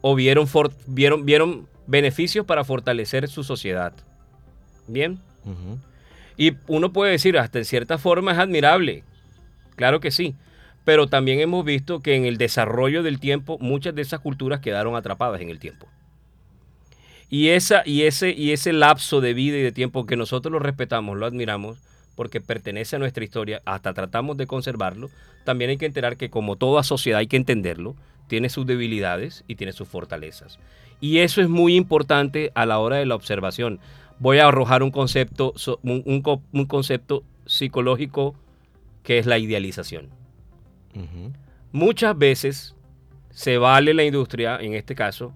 o 0.00 0.14
vieron, 0.14 0.48
vieron, 0.86 1.24
vieron 1.24 1.68
beneficios 1.86 2.46
para 2.46 2.64
fortalecer 2.64 3.28
su 3.28 3.44
sociedad. 3.44 3.92
Bien. 4.86 5.20
Y 6.36 6.52
uno 6.66 6.92
puede 6.92 7.12
decir, 7.12 7.38
hasta 7.38 7.58
en 7.58 7.64
cierta 7.64 7.98
forma 7.98 8.32
es 8.32 8.38
admirable 8.38 9.04
Claro 9.76 10.00
que 10.00 10.10
sí. 10.10 10.36
Pero 10.84 11.06
también 11.06 11.40
hemos 11.40 11.64
visto 11.64 12.00
que 12.00 12.16
en 12.16 12.24
el 12.24 12.38
desarrollo 12.38 13.02
del 13.02 13.20
tiempo 13.20 13.58
muchas 13.60 13.94
de 13.94 14.02
esas 14.02 14.20
culturas 14.20 14.60
quedaron 14.60 14.96
atrapadas 14.96 15.40
en 15.40 15.50
el 15.50 15.58
tiempo. 15.58 15.88
Y, 17.32 17.48
esa, 17.48 17.82
y, 17.86 18.02
ese, 18.02 18.32
y 18.32 18.52
ese 18.52 18.74
lapso 18.74 19.22
de 19.22 19.32
vida 19.32 19.56
y 19.56 19.62
de 19.62 19.72
tiempo 19.72 20.04
que 20.04 20.18
nosotros 20.18 20.52
lo 20.52 20.58
respetamos, 20.58 21.16
lo 21.16 21.24
admiramos, 21.24 21.78
porque 22.14 22.42
pertenece 22.42 22.96
a 22.96 22.98
nuestra 22.98 23.24
historia, 23.24 23.62
hasta 23.64 23.94
tratamos 23.94 24.36
de 24.36 24.46
conservarlo, 24.46 25.08
también 25.46 25.70
hay 25.70 25.78
que 25.78 25.86
enterar 25.86 26.18
que 26.18 26.28
como 26.28 26.56
toda 26.56 26.82
sociedad 26.82 27.20
hay 27.20 27.28
que 27.28 27.38
entenderlo, 27.38 27.96
tiene 28.26 28.50
sus 28.50 28.66
debilidades 28.66 29.44
y 29.48 29.54
tiene 29.54 29.72
sus 29.72 29.88
fortalezas. 29.88 30.58
Y 31.00 31.20
eso 31.20 31.40
es 31.40 31.48
muy 31.48 31.74
importante 31.74 32.52
a 32.54 32.66
la 32.66 32.78
hora 32.78 32.96
de 32.96 33.06
la 33.06 33.14
observación. 33.14 33.80
Voy 34.18 34.36
a 34.36 34.48
arrojar 34.48 34.82
un 34.82 34.90
concepto, 34.90 35.54
un 35.82 36.66
concepto 36.68 37.24
psicológico 37.46 38.34
que 39.04 39.16
es 39.16 39.24
la 39.24 39.38
idealización. 39.38 40.10
Muchas 41.72 42.18
veces 42.18 42.76
se 43.30 43.56
vale 43.56 43.94
la 43.94 44.04
industria, 44.04 44.58
en 44.60 44.74
este 44.74 44.94
caso, 44.94 45.32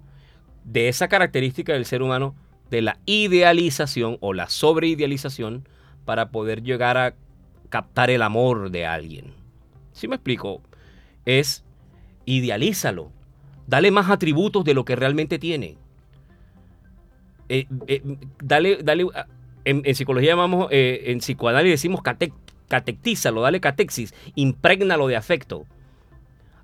de 0.66 0.88
esa 0.88 1.08
característica 1.08 1.72
del 1.72 1.86
ser 1.86 2.02
humano, 2.02 2.34
de 2.70 2.82
la 2.82 2.98
idealización 3.06 4.18
o 4.20 4.34
la 4.34 4.48
sobreidealización, 4.48 5.66
para 6.04 6.30
poder 6.30 6.62
llegar 6.62 6.98
a 6.98 7.14
captar 7.68 8.10
el 8.10 8.22
amor 8.22 8.70
de 8.70 8.86
alguien. 8.86 9.32
Si 9.92 10.08
me 10.08 10.16
explico? 10.16 10.60
Es 11.24 11.64
idealízalo, 12.26 13.10
dale 13.66 13.90
más 13.90 14.10
atributos 14.10 14.64
de 14.64 14.74
lo 14.74 14.84
que 14.84 14.96
realmente 14.96 15.38
tiene. 15.38 15.76
Eh, 17.48 17.66
eh, 17.86 18.02
dale, 18.42 18.78
dale, 18.82 19.06
en, 19.64 19.94
psicología 19.94 20.30
llamamos, 20.30 20.68
eh, 20.70 21.04
en 21.06 21.18
psicoanálisis 21.18 21.80
decimos 21.80 22.02
catectízalo, 22.68 23.42
dale 23.42 23.60
catexis, 23.60 24.14
imprégnalo 24.34 25.06
de 25.06 25.16
afecto. 25.16 25.66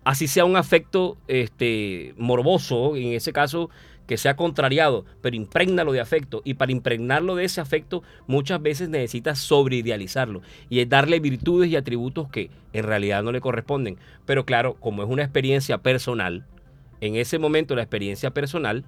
Así 0.04 0.26
sea 0.26 0.44
un 0.44 0.56
afecto 0.56 1.16
este, 1.28 2.14
morboso, 2.16 2.96
en 2.96 3.12
ese 3.12 3.32
caso, 3.32 3.70
que 4.06 4.16
sea 4.16 4.36
contrariado, 4.36 5.04
pero 5.20 5.36
imprégnalo 5.36 5.92
de 5.92 6.00
afecto. 6.00 6.42
Y 6.44 6.54
para 6.54 6.72
impregnarlo 6.72 7.34
de 7.34 7.44
ese 7.44 7.60
afecto, 7.60 8.02
muchas 8.26 8.60
veces 8.60 8.88
necesitas 8.88 9.38
sobreidealizarlo 9.38 10.42
y 10.68 10.84
darle 10.84 11.20
virtudes 11.20 11.70
y 11.70 11.76
atributos 11.76 12.28
que 12.28 12.50
en 12.72 12.84
realidad 12.84 13.22
no 13.22 13.32
le 13.32 13.40
corresponden. 13.40 13.98
Pero 14.26 14.44
claro, 14.44 14.74
como 14.74 15.02
es 15.02 15.08
una 15.08 15.22
experiencia 15.22 15.78
personal, 15.78 16.46
en 17.00 17.16
ese 17.16 17.38
momento 17.38 17.74
la 17.74 17.82
experiencia 17.82 18.30
personal, 18.30 18.84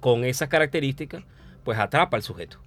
con 0.00 0.24
esas 0.24 0.48
características, 0.48 1.24
pues 1.64 1.78
atrapa 1.78 2.16
al 2.16 2.22
sujeto. 2.22 2.58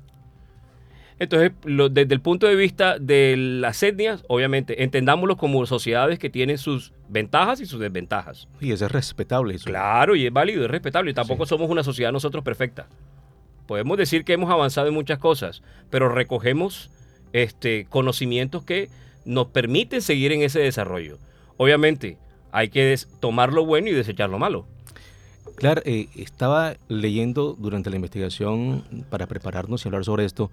Entonces, 1.17 1.53
desde 1.63 2.13
el 2.13 2.19
punto 2.19 2.45
de 2.45 2.55
vista 2.55 3.00
de 3.00 3.36
las 3.38 3.81
etnias, 3.84 4.24
obviamente, 4.27 4.84
entendámoslo 4.84 5.38
como 5.38 5.65
sociedades 5.65 6.19
que 6.19 6.29
tienen 6.29 6.57
sus 6.57 6.91
ventajas 7.07 7.62
y 7.62 7.65
sus 7.65 7.79
desventajas. 7.79 8.50
Y 8.60 8.74
eso 8.74 8.86
es 8.86 8.91
respetable. 8.91 9.55
Eso. 9.55 9.65
Claro, 9.65 10.15
y 10.15 10.25
es 10.25 10.34
válido, 10.34 10.65
es 10.65 10.72
respetable. 10.72 11.12
Y 11.12 11.13
tampoco 11.13 11.45
somos 11.45 11.69
una 11.69 11.84
sociedad 11.84 12.12
nosotros 12.12 12.43
perfecta. 12.43 12.88
Podemos 13.65 13.98
decir 13.98 14.25
que 14.25 14.34
hemos 14.34 14.51
avanzado 14.51 14.88
en 14.88 14.93
muchas 14.93 15.17
cosas, 15.17 15.63
pero 15.89 16.10
recogemos 16.10 16.91
este, 17.31 17.86
conocimientos 17.89 18.63
que 18.63 18.89
nos 19.24 19.48
permiten 19.48 20.01
seguir 20.01 20.34
en 20.34 20.41
ese 20.41 20.60
desarrollo. 20.60 21.17
Obviamente, 21.57 22.17
hay 22.51 22.69
que 22.69 22.95
tomar 23.22 23.53
lo 23.53 23.65
bueno 23.65 23.88
y 23.88 23.93
desechar 23.93 24.29
lo 24.29 24.38
malo. 24.38 24.67
Claro, 25.55 25.81
eh, 25.86 26.10
estaba 26.15 26.75
leyendo 26.89 27.55
durante 27.57 27.89
la 27.89 27.95
investigación 27.95 28.84
para 29.10 29.25
prepararnos 29.27 29.86
y 29.86 29.88
hablar 29.88 30.03
sobre 30.03 30.25
esto 30.25 30.51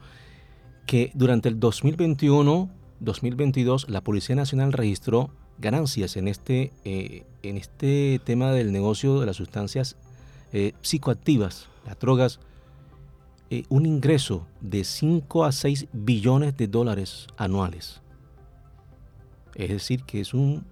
que 0.87 1.11
durante 1.15 1.49
el 1.49 1.59
2021-2022 1.61 3.89
la 3.89 4.03
Policía 4.03 4.37
Nacional 4.37 4.73
registró 4.73 5.31
ganancias 5.59 6.17
en 6.17 6.29
este, 6.29 6.73
eh, 6.85 7.25
en 7.43 7.57
este 7.57 8.21
tema 8.25 8.53
del 8.53 8.73
negocio 8.73 9.21
de 9.21 9.27
las 9.27 9.37
sustancias 9.37 9.97
eh, 10.53 10.73
psicoactivas, 10.83 11.69
las 11.87 11.99
drogas, 11.99 12.41
eh, 13.51 13.65
un 13.69 13.87
ingreso 13.87 14.47
de 14.61 14.85
5 14.85 15.45
a 15.45 15.53
6 15.53 15.89
billones 15.93 16.57
de 16.57 16.69
dólares 16.69 17.27
anuales. 17.37 18.01
Es 19.55 19.69
decir, 19.69 20.05
que 20.05 20.21
es 20.21 20.35
un... 20.35 20.65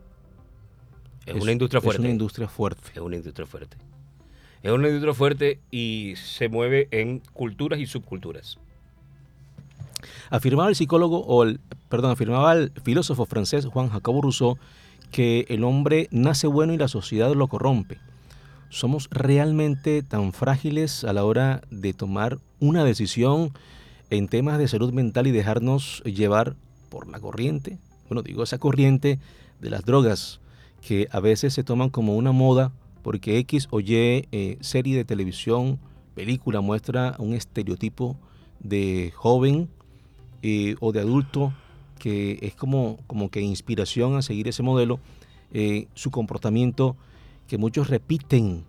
Es, 1.27 1.41
una 1.41 1.53
industria 1.53 1.81
fuerte. 1.81 1.99
Es 1.99 2.05
una 2.05 2.11
industria 2.11 2.49
fuerte. 2.49 2.83
Es 2.95 3.01
una 3.01 3.17
industria 3.17 3.47
fuerte. 3.47 3.77
Es 4.63 4.73
una 4.73 4.89
industria 4.89 5.15
fuerte 5.15 5.61
y 5.71 6.15
se 6.17 6.49
mueve 6.49 6.89
en 6.91 7.21
culturas 7.33 7.81
y 7.81 7.87
subculturas. 7.87 8.59
Afirmaba 10.31 10.69
el 10.69 10.77
psicólogo, 10.77 11.21
o 11.21 11.43
el, 11.43 11.61
perdón, 11.89 12.13
afirmaba 12.13 12.53
el 12.53 12.73
filósofo 12.85 13.27
francés 13.27 13.67
Juan 13.67 13.89
Jacobo 13.89 14.23
Rousseau 14.23 14.59
que 15.11 15.47
el 15.49 15.65
hombre 15.65 16.09
nace 16.11 16.47
bueno 16.47 16.73
y 16.73 16.79
la 16.79 16.89
sociedad 16.89 17.35
lo 17.35 17.49
corrompe. 17.49 17.99
¿Somos 18.69 19.09
realmente 19.11 20.03
tan 20.03 20.33
frágiles 20.33 21.03
a 21.05 21.13
la 21.13 21.25
hora 21.25 21.63
de 21.71 21.93
tomar 21.93 22.39
una 22.61 22.85
decisión 22.85 23.53
en 24.11 24.29
temas 24.29 24.59
de 24.59 24.69
salud 24.69 24.93
mental 24.93 25.27
y 25.27 25.33
dejarnos 25.33 26.03
llevar 26.05 26.55
por 26.89 27.09
la 27.09 27.19
corriente? 27.19 27.79
Bueno, 28.09 28.23
digo 28.23 28.45
esa 28.45 28.59
corriente 28.59 29.19
de 29.61 29.71
las 29.71 29.85
drogas 29.85 30.41
que 30.81 31.09
a 31.11 31.21
veces 31.21 31.53
se 31.53 31.65
toman 31.65 31.91
como 31.91 32.17
una 32.17 32.33
moda 32.33 32.73
porque 33.03 33.39
X 33.39 33.67
o 33.71 33.81
Y 33.81 33.95
eh, 33.95 34.59
serie 34.61 34.97
de 34.97 35.05
televisión, 35.05 35.79
película 36.15 36.61
muestra 36.61 37.17
un 37.19 37.35
estereotipo 37.35 38.17
de 38.61 39.13
joven 39.17 39.69
eh, 40.43 40.77
o 40.81 40.93
de 40.93 41.01
adulto 41.01 41.53
que 42.01 42.39
es 42.43 42.55
como, 42.55 42.99
como 43.07 43.31
que 43.31 43.41
inspiración 43.41 44.17
a 44.17 44.23
seguir 44.23 44.49
ese 44.49 44.63
modelo, 44.63 44.99
eh, 45.53 45.87
su 45.95 46.11
comportamiento 46.11 46.97
que 47.47 47.59
muchos 47.59 47.89
repiten 47.89 48.65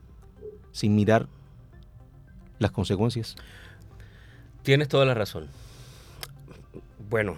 sin 0.72 0.96
mirar 0.96 1.28
las 2.60 2.72
consecuencias. 2.72 3.36
Tienes 4.64 4.88
toda 4.90 5.06
la 5.06 5.14
razón. 5.14 5.48
Bueno, 7.10 7.36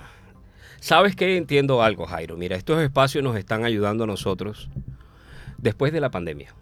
¿sabes 0.79 1.15
qué? 1.15 1.37
Entiendo 1.37 1.81
algo, 1.81 2.05
Jairo. 2.05 2.35
Mira, 2.37 2.57
estos 2.57 2.81
espacios 2.81 3.23
nos 3.23 3.37
están 3.37 3.63
ayudando 3.63 4.03
a 4.03 4.07
nosotros 4.07 4.69
después 5.57 5.93
de 5.93 6.01
la 6.01 6.11
pandemia. 6.11 6.53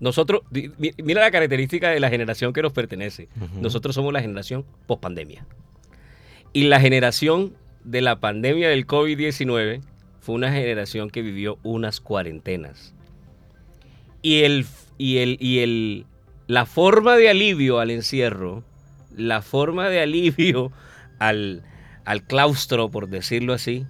Nosotros, 0.00 0.40
mira 0.50 1.20
la 1.20 1.30
característica 1.30 1.90
de 1.90 2.00
la 2.00 2.08
generación 2.08 2.54
que 2.54 2.62
nos 2.62 2.72
pertenece. 2.72 3.28
Nosotros 3.60 3.94
somos 3.94 4.12
la 4.12 4.22
generación 4.22 4.64
post 4.86 5.02
pandemia. 5.02 5.44
Y 6.52 6.64
la 6.64 6.80
generación 6.80 7.54
de 7.84 8.00
la 8.00 8.20
pandemia 8.20 8.68
del 8.68 8.86
COVID-19 8.86 9.82
fue 10.20 10.34
una 10.34 10.52
generación 10.52 11.10
que 11.10 11.22
vivió 11.22 11.58
unas 11.62 12.00
cuarentenas. 12.00 12.94
Y, 14.22 14.42
el, 14.42 14.66
y, 14.98 15.18
el, 15.18 15.36
y 15.40 15.60
el, 15.60 16.06
la 16.46 16.66
forma 16.66 17.16
de 17.16 17.30
alivio 17.30 17.78
al 17.78 17.90
encierro, 17.90 18.64
la 19.16 19.42
forma 19.42 19.88
de 19.88 20.00
alivio 20.00 20.72
al, 21.18 21.62
al 22.04 22.22
claustro, 22.24 22.90
por 22.90 23.08
decirlo 23.08 23.54
así, 23.54 23.86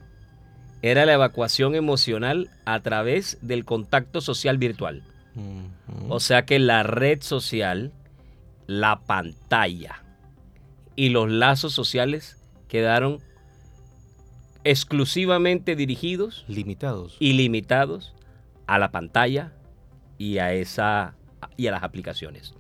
era 0.83 1.05
la 1.07 1.14
evacuación 1.14 1.75
emocional 1.75 2.51
a 2.64 2.81
través 2.81 3.38
del 3.42 3.64
contacto 3.64 4.20
social 4.20 4.59
virtual. 4.59 5.03
O 6.09 6.20
sea 6.20 6.44
que 6.44 6.59
la 6.59 6.83
red 6.83 7.23
social, 7.23 7.92
la 8.66 9.01
pantalla 9.01 10.03
y 10.96 11.11
los 11.11 11.31
lazos 11.31 11.73
sociales 11.73 12.39
quedaron 12.70 13.18
exclusivamente 14.62 15.74
dirigidos, 15.74 16.44
limitados 16.46 17.16
y 17.18 17.33
limitados 17.33 18.14
a 18.66 18.78
la 18.78 18.92
pantalla 18.92 19.52
y 20.18 20.38
a 20.38 20.52
esa 20.52 21.16
y 21.56 21.66
a 21.66 21.72
las 21.72 21.83
aplicaciones. 21.83 22.54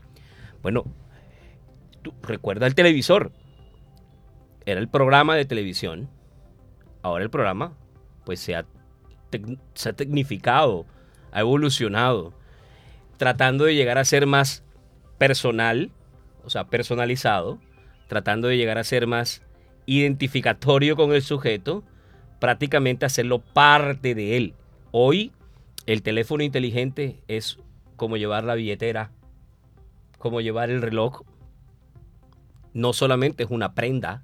Bueno, 0.62 0.84
tú 2.02 2.12
recuerda 2.22 2.66
el 2.66 2.74
televisor. 2.74 3.32
Era 4.66 4.80
el 4.80 4.88
programa 4.88 5.36
de 5.36 5.44
televisión. 5.44 6.10
Ahora 7.02 7.22
el 7.22 7.30
programa 7.30 7.74
pues 8.24 8.40
se 8.40 8.56
ha, 8.56 8.66
se 9.74 9.88
ha 9.90 9.92
tecnificado, 9.92 10.86
ha 11.30 11.40
evolucionado, 11.40 12.34
tratando 13.16 13.64
de 13.64 13.76
llegar 13.76 13.96
a 13.96 14.04
ser 14.04 14.26
más 14.26 14.64
personal, 15.18 15.92
o 16.44 16.50
sea, 16.50 16.66
personalizado, 16.66 17.60
tratando 18.08 18.48
de 18.48 18.56
llegar 18.56 18.76
a 18.76 18.84
ser 18.84 19.06
más 19.06 19.42
identificatorio 19.90 20.94
con 20.94 21.12
el 21.12 21.20
sujeto, 21.20 21.82
prácticamente 22.38 23.06
hacerlo 23.06 23.40
parte 23.40 24.14
de 24.14 24.36
él. 24.36 24.54
Hoy 24.92 25.32
el 25.84 26.02
teléfono 26.02 26.44
inteligente 26.44 27.24
es 27.26 27.58
como 27.96 28.16
llevar 28.16 28.44
la 28.44 28.54
billetera, 28.54 29.10
como 30.18 30.40
llevar 30.40 30.70
el 30.70 30.80
reloj. 30.80 31.22
No 32.72 32.92
solamente 32.92 33.42
es 33.42 33.50
una 33.50 33.74
prenda, 33.74 34.22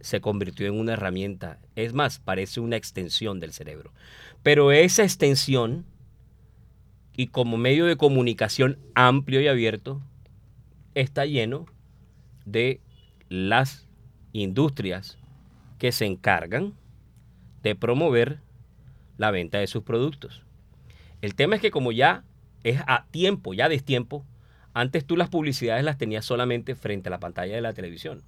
se 0.00 0.20
convirtió 0.20 0.66
en 0.66 0.76
una 0.76 0.94
herramienta. 0.94 1.60
Es 1.76 1.94
más, 1.94 2.18
parece 2.18 2.58
una 2.58 2.74
extensión 2.74 3.38
del 3.38 3.52
cerebro. 3.52 3.92
Pero 4.42 4.72
esa 4.72 5.04
extensión 5.04 5.86
y 7.16 7.28
como 7.28 7.56
medio 7.56 7.86
de 7.86 7.96
comunicación 7.96 8.80
amplio 8.96 9.40
y 9.40 9.46
abierto 9.46 10.02
está 10.96 11.24
lleno 11.24 11.66
de 12.44 12.80
las 13.28 13.86
industrias 14.32 15.18
que 15.78 15.92
se 15.92 16.06
encargan 16.06 16.74
de 17.62 17.74
promover 17.74 18.38
la 19.18 19.30
venta 19.30 19.58
de 19.58 19.66
sus 19.66 19.82
productos. 19.82 20.42
El 21.20 21.34
tema 21.34 21.56
es 21.56 21.60
que 21.60 21.70
como 21.70 21.92
ya 21.92 22.24
es 22.64 22.80
a 22.86 23.06
tiempo, 23.10 23.54
ya 23.54 23.68
tiempo, 23.80 24.24
antes 24.74 25.04
tú 25.04 25.16
las 25.16 25.28
publicidades 25.28 25.84
las 25.84 25.98
tenías 25.98 26.24
solamente 26.24 26.74
frente 26.74 27.08
a 27.08 27.10
la 27.10 27.20
pantalla 27.20 27.54
de 27.54 27.60
la 27.60 27.72
televisión. 27.72 28.22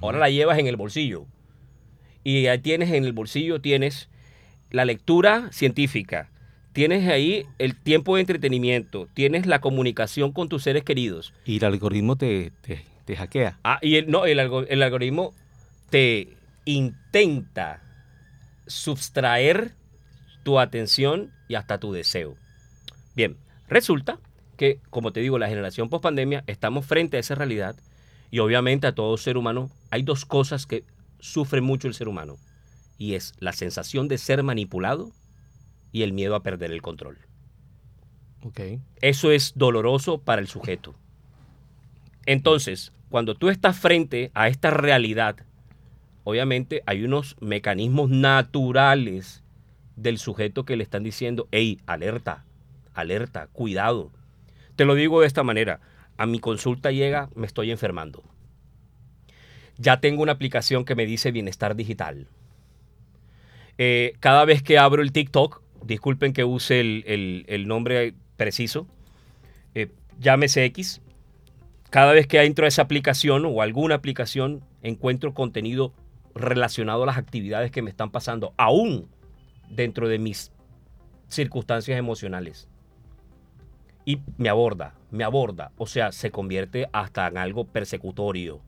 Ahora 0.00 0.18
la 0.18 0.30
llevas 0.30 0.58
en 0.58 0.66
el 0.66 0.76
bolsillo. 0.76 1.26
Y 2.24 2.46
ahí 2.46 2.58
tienes 2.58 2.90
en 2.90 3.04
el 3.04 3.12
bolsillo, 3.12 3.60
tienes 3.60 4.08
la 4.70 4.84
lectura 4.84 5.50
científica, 5.50 6.30
tienes 6.72 7.08
ahí 7.08 7.46
el 7.58 7.74
tiempo 7.74 8.16
de 8.16 8.20
entretenimiento, 8.20 9.08
tienes 9.14 9.46
la 9.46 9.60
comunicación 9.60 10.32
con 10.32 10.48
tus 10.48 10.62
seres 10.62 10.84
queridos. 10.84 11.32
Y 11.46 11.56
el 11.56 11.64
algoritmo 11.64 12.16
te, 12.16 12.52
te, 13.06 13.16
hackea. 13.16 13.58
Ah, 13.64 13.78
y 13.80 13.96
el, 13.96 14.10
no, 14.10 14.26
el, 14.26 14.38
el 14.38 14.82
algoritmo 14.82 15.32
te 15.90 16.36
intenta 16.64 17.82
sustraer 18.66 19.74
tu 20.42 20.58
atención 20.58 21.32
y 21.48 21.54
hasta 21.54 21.78
tu 21.78 21.92
deseo. 21.92 22.36
Bien, 23.14 23.36
resulta 23.68 24.20
que, 24.56 24.80
como 24.90 25.12
te 25.12 25.20
digo, 25.20 25.38
la 25.38 25.48
generación 25.48 25.88
post 25.88 26.02
pandemia 26.02 26.44
estamos 26.46 26.86
frente 26.86 27.16
a 27.16 27.20
esa 27.20 27.34
realidad 27.34 27.76
y 28.30 28.40
obviamente 28.40 28.86
a 28.86 28.94
todo 28.94 29.16
ser 29.16 29.36
humano 29.36 29.70
hay 29.90 30.02
dos 30.02 30.24
cosas 30.24 30.66
que 30.66 30.84
sufre 31.18 31.60
mucho 31.60 31.88
el 31.88 31.94
ser 31.94 32.08
humano 32.08 32.36
y 32.98 33.14
es 33.14 33.32
la 33.38 33.52
sensación 33.52 34.08
de 34.08 34.18
ser 34.18 34.42
manipulado 34.42 35.12
y 35.92 36.02
el 36.02 36.12
miedo 36.12 36.34
a 36.34 36.42
perder 36.42 36.72
el 36.72 36.82
control. 36.82 37.18
Okay. 38.42 38.80
Eso 39.00 39.32
es 39.32 39.52
doloroso 39.56 40.18
para 40.18 40.40
el 40.40 40.48
sujeto. 40.48 40.94
Entonces, 42.26 42.92
cuando 43.08 43.34
tú 43.34 43.48
estás 43.48 43.78
frente 43.78 44.30
a 44.34 44.48
esta 44.48 44.70
realidad 44.70 45.36
obviamente 46.28 46.82
hay 46.84 47.04
unos 47.04 47.36
mecanismos 47.40 48.10
naturales 48.10 49.42
del 49.96 50.18
sujeto 50.18 50.66
que 50.66 50.76
le 50.76 50.82
están 50.82 51.02
diciendo, 51.02 51.48
hey, 51.52 51.80
alerta, 51.86 52.44
alerta, 52.92 53.46
cuidado. 53.46 54.12
Te 54.76 54.84
lo 54.84 54.94
digo 54.94 55.22
de 55.22 55.26
esta 55.26 55.42
manera. 55.42 55.80
a 56.18 56.26
mi 56.26 56.38
consulta 56.38 56.90
llega, 56.90 57.30
me 57.34 57.46
estoy 57.46 57.70
enfermando. 57.70 58.22
Ya 59.78 60.00
tengo 60.00 60.22
una 60.22 60.32
aplicación 60.32 60.84
que 60.84 60.94
me 60.94 61.06
dice 61.06 61.30
bienestar 61.30 61.74
digital. 61.76 62.26
Eh, 63.78 64.12
cada 64.20 64.44
vez 64.44 64.62
que 64.62 64.76
abro 64.76 65.00
el 65.00 65.12
TikTok, 65.12 65.62
disculpen 65.82 66.34
que 66.34 66.44
use 66.44 66.80
el, 66.80 67.64
nombre 67.66 68.12
preciso, 68.36 68.86
eh, 69.74 69.88
llámese 70.18 70.66
X, 70.66 71.00
cada 71.88 72.12
vez 72.12 72.26
que 72.26 72.42
entro 72.42 72.66
a 72.66 72.68
esa 72.68 72.82
aplicación 72.82 73.46
o 73.46 73.62
alguna 73.62 73.94
aplicación, 73.94 74.62
encuentro 74.82 75.32
contenido 75.32 75.94
relacionado 76.38 77.02
a 77.02 77.06
las 77.06 77.18
actividades 77.18 77.70
que 77.70 77.82
me 77.82 77.90
están 77.90 78.10
pasando, 78.10 78.54
aún 78.56 79.08
dentro 79.68 80.08
de 80.08 80.18
mis 80.18 80.52
circunstancias 81.28 81.98
emocionales. 81.98 82.68
Y 84.04 84.20
me 84.38 84.48
aborda, 84.48 84.94
me 85.10 85.24
aborda, 85.24 85.72
o 85.76 85.86
sea, 85.86 86.12
se 86.12 86.30
convierte 86.30 86.88
hasta 86.92 87.26
en 87.26 87.36
algo 87.36 87.66
persecutorio. 87.66 88.62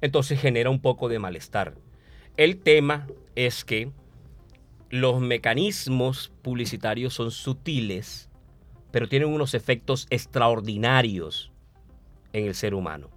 Entonces 0.00 0.40
genera 0.40 0.70
un 0.70 0.80
poco 0.80 1.08
de 1.08 1.18
malestar. 1.18 1.74
El 2.36 2.58
tema 2.58 3.08
es 3.34 3.64
que 3.64 3.90
los 4.90 5.20
mecanismos 5.20 6.32
publicitarios 6.42 7.14
son 7.14 7.32
sutiles, 7.32 8.30
pero 8.92 9.08
tienen 9.08 9.28
unos 9.28 9.54
efectos 9.54 10.06
extraordinarios 10.10 11.52
en 12.32 12.46
el 12.46 12.54
ser 12.54 12.74
humano. 12.74 13.10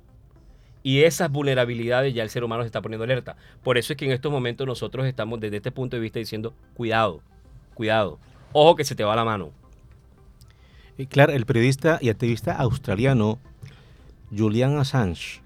Y 0.83 1.03
esas 1.03 1.31
vulnerabilidades 1.31 2.13
ya 2.13 2.23
el 2.23 2.29
ser 2.29 2.43
humano 2.43 2.63
se 2.63 2.67
está 2.67 2.81
poniendo 2.81 3.03
alerta. 3.03 3.35
Por 3.63 3.77
eso 3.77 3.93
es 3.93 3.97
que 3.97 4.05
en 4.05 4.11
estos 4.11 4.31
momentos 4.31 4.65
nosotros 4.65 5.05
estamos 5.05 5.39
desde 5.39 5.57
este 5.57 5.71
punto 5.71 5.95
de 5.95 6.01
vista 6.01 6.19
diciendo, 6.19 6.53
cuidado, 6.73 7.21
cuidado, 7.73 8.19
ojo 8.51 8.75
que 8.75 8.83
se 8.83 8.95
te 8.95 9.03
va 9.03 9.15
la 9.15 9.25
mano. 9.25 9.51
Y 10.97 11.05
claro, 11.05 11.33
el 11.33 11.45
periodista 11.45 11.99
y 12.01 12.09
activista 12.09 12.53
australiano 12.53 13.39
Julian 14.35 14.77
Assange, 14.77 15.41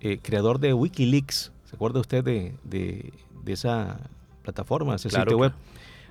eh, 0.00 0.18
creador 0.22 0.58
de 0.58 0.74
Wikileaks, 0.74 1.52
¿se 1.64 1.76
acuerda 1.76 2.00
usted 2.00 2.24
de, 2.24 3.12
esa 3.46 4.00
plataforma, 4.42 4.94
ese 4.96 5.10
sitio 5.10 5.38
web? 5.38 5.52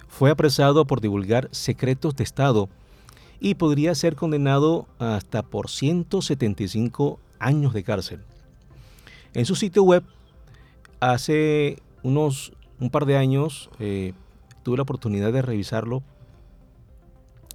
Fue 0.08 0.30
apresado 0.30 0.86
por 0.86 1.00
divulgar 1.00 1.48
secretos 1.52 2.16
de 2.16 2.24
Estado 2.24 2.70
y 3.40 3.56
podría 3.56 3.96
ser 3.96 4.16
condenado 4.16 4.88
hasta 5.00 5.42
por 5.42 5.70
175 5.70 7.20
años 7.40 7.74
de 7.74 7.84
cárcel. 7.84 8.22
En 9.34 9.46
su 9.46 9.56
sitio 9.56 9.84
web, 9.84 10.04
hace 11.00 11.78
unos 12.04 12.52
un 12.80 12.90
par 12.90 13.06
de 13.06 13.16
años, 13.16 13.70
eh, 13.80 14.14
tuve 14.64 14.76
la 14.76 14.84
oportunidad 14.84 15.32
de 15.32 15.42
revisarlo 15.42 16.04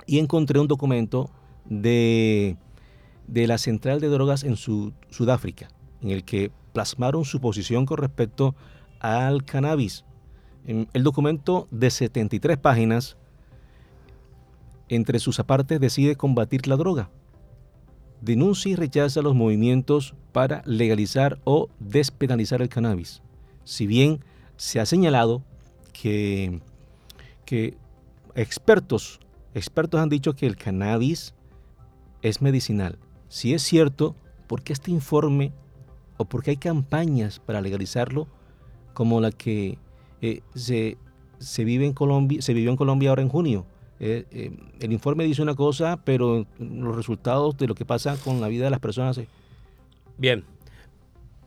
y 0.06 0.18
encontré 0.18 0.58
un 0.58 0.68
documento 0.68 1.28
de, 1.66 2.56
de 3.26 3.46
la 3.46 3.58
central 3.58 4.00
de 4.00 4.08
drogas 4.08 4.42
en 4.44 4.56
Sudáfrica, 4.56 5.68
en 6.00 6.10
el 6.10 6.24
que 6.24 6.50
plasmaron 6.72 7.24
su 7.24 7.40
posición 7.40 7.84
con 7.84 7.98
respecto 7.98 8.54
al 9.00 9.44
cannabis. 9.44 10.04
El 10.66 11.02
documento 11.02 11.68
de 11.70 11.90
73 11.90 12.56
páginas, 12.56 13.16
entre 14.88 15.18
sus 15.18 15.38
apartes, 15.40 15.78
decide 15.78 16.16
combatir 16.16 16.66
la 16.68 16.76
droga 16.76 17.10
denuncia 18.26 18.72
y 18.72 18.74
rechaza 18.74 19.22
los 19.22 19.34
movimientos 19.34 20.14
para 20.32 20.62
legalizar 20.66 21.38
o 21.44 21.68
despenalizar 21.78 22.60
el 22.60 22.68
cannabis. 22.68 23.22
Si 23.64 23.86
bien 23.86 24.20
se 24.56 24.80
ha 24.80 24.84
señalado 24.84 25.42
que, 25.92 26.60
que 27.46 27.76
expertos, 28.34 29.20
expertos 29.54 30.00
han 30.00 30.08
dicho 30.08 30.34
que 30.34 30.46
el 30.46 30.56
cannabis 30.56 31.34
es 32.20 32.42
medicinal. 32.42 32.98
Si 33.28 33.54
es 33.54 33.62
cierto, 33.62 34.16
¿por 34.48 34.62
qué 34.62 34.72
este 34.72 34.90
informe 34.90 35.52
o 36.16 36.24
por 36.24 36.42
qué 36.42 36.50
hay 36.50 36.56
campañas 36.56 37.38
para 37.38 37.60
legalizarlo 37.60 38.26
como 38.92 39.20
la 39.20 39.30
que 39.30 39.78
eh, 40.20 40.42
se, 40.54 40.98
se, 41.38 41.64
vive 41.64 41.86
en 41.86 41.92
Colombia, 41.92 42.42
se 42.42 42.54
vivió 42.54 42.70
en 42.70 42.76
Colombia 42.76 43.10
ahora 43.10 43.22
en 43.22 43.28
junio? 43.28 43.66
Eh, 43.98 44.26
eh, 44.30 44.50
el 44.80 44.92
informe 44.92 45.24
dice 45.24 45.42
una 45.42 45.54
cosa, 45.54 45.98
pero 46.04 46.46
los 46.58 46.94
resultados 46.94 47.56
de 47.56 47.66
lo 47.66 47.74
que 47.74 47.84
pasa 47.84 48.16
con 48.22 48.40
la 48.40 48.48
vida 48.48 48.64
de 48.64 48.70
las 48.70 48.80
personas... 48.80 49.20
Bien, 50.18 50.44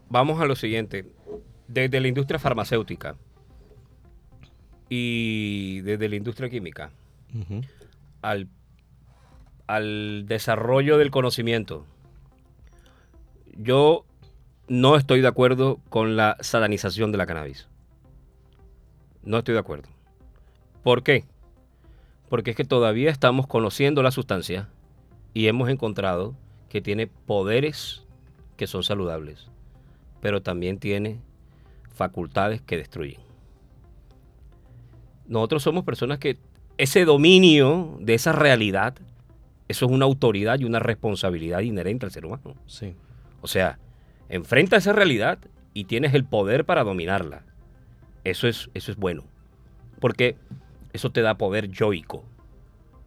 vamos 0.09 0.41
a 0.41 0.45
lo 0.45 0.55
siguiente. 0.55 1.05
Desde 1.67 1.99
la 1.99 2.07
industria 2.07 2.39
farmacéutica 2.39 3.15
y 4.89 5.81
desde 5.81 6.09
la 6.09 6.15
industria 6.15 6.49
química 6.49 6.89
al, 8.23 8.47
al 9.67 10.25
desarrollo 10.25 10.97
del 10.97 11.11
conocimiento, 11.11 11.85
yo 13.55 14.05
no 14.67 14.95
estoy 14.95 15.21
de 15.21 15.27
acuerdo 15.27 15.79
con 15.89 16.15
la 16.15 16.37
satanización 16.39 17.11
de 17.11 17.17
la 17.19 17.27
cannabis. 17.27 17.67
No 19.23 19.39
estoy 19.39 19.53
de 19.53 19.59
acuerdo. 19.59 19.89
¿Por 20.83 21.03
qué? 21.03 21.25
Porque 22.29 22.51
es 22.51 22.57
que 22.57 22.63
todavía 22.63 23.09
estamos 23.09 23.47
conociendo 23.47 24.03
la 24.03 24.11
sustancia 24.11 24.69
y 25.33 25.47
hemos 25.47 25.69
encontrado 25.69 26.35
que 26.69 26.81
tiene 26.81 27.07
poderes 27.07 28.05
que 28.55 28.67
son 28.67 28.83
saludables, 28.83 29.47
pero 30.21 30.41
también 30.41 30.79
tiene 30.79 31.19
facultades 31.93 32.61
que 32.61 32.77
destruyen. 32.77 33.19
Nosotros 35.27 35.63
somos 35.63 35.83
personas 35.83 36.19
que 36.19 36.37
ese 36.77 37.03
dominio 37.05 37.97
de 37.99 38.13
esa 38.13 38.31
realidad, 38.31 38.95
eso 39.67 39.85
es 39.85 39.91
una 39.91 40.05
autoridad 40.05 40.59
y 40.59 40.65
una 40.65 40.79
responsabilidad 40.79 41.59
inherente 41.59 42.05
al 42.05 42.11
ser 42.11 42.25
humano. 42.25 42.55
Sí. 42.67 42.95
O 43.41 43.47
sea, 43.47 43.79
enfrenta 44.29 44.77
esa 44.77 44.93
realidad 44.93 45.39
y 45.73 45.85
tienes 45.85 46.13
el 46.13 46.25
poder 46.25 46.65
para 46.65 46.83
dominarla. 46.83 47.43
Eso 48.23 48.47
es, 48.47 48.69
eso 48.73 48.91
es 48.91 48.97
bueno. 48.97 49.23
Porque 49.99 50.37
eso 50.93 51.11
te 51.11 51.21
da 51.21 51.37
poder 51.37 51.69
yoico. 51.69 52.23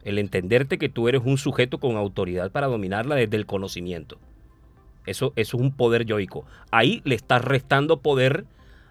El 0.04 0.18
entenderte 0.18 0.78
que 0.78 0.88
tú 0.88 1.08
eres 1.08 1.22
un 1.24 1.38
sujeto 1.38 1.78
con 1.78 1.96
autoridad 1.96 2.50
para 2.50 2.66
dominarla 2.66 3.14
desde 3.14 3.36
el 3.36 3.46
conocimiento. 3.46 4.18
Eso, 5.06 5.32
eso 5.36 5.56
es 5.56 5.62
un 5.62 5.72
poder 5.72 6.04
yoico. 6.04 6.44
Ahí 6.70 7.02
le 7.04 7.14
estás 7.14 7.44
restando 7.44 8.00
poder 8.00 8.46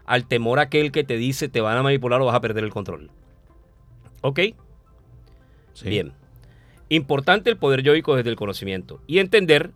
al 0.05 0.27
temor 0.27 0.59
aquel 0.59 0.91
que 0.91 1.03
te 1.03 1.17
dice 1.17 1.47
te 1.47 1.61
van 1.61 1.77
a 1.77 1.83
manipular 1.83 2.21
o 2.21 2.25
vas 2.25 2.35
a 2.35 2.41
perder 2.41 2.63
el 2.63 2.71
control. 2.71 3.11
¿Ok? 4.21 4.39
Bien. 5.83 6.13
Importante 6.89 7.49
el 7.49 7.57
poder 7.57 7.81
yoico 7.81 8.15
desde 8.15 8.29
el 8.29 8.35
conocimiento. 8.35 9.01
Y 9.07 9.19
entender 9.19 9.71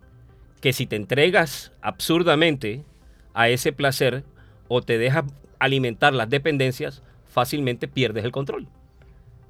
que 0.60 0.72
si 0.72 0.86
te 0.86 0.96
entregas 0.96 1.72
absurdamente 1.80 2.84
a 3.34 3.48
ese 3.48 3.72
placer 3.72 4.24
o 4.68 4.82
te 4.82 4.98
dejas 4.98 5.24
alimentar 5.58 6.12
las 6.12 6.28
dependencias, 6.28 7.02
fácilmente 7.26 7.88
pierdes 7.88 8.24
el 8.24 8.32
control. 8.32 8.68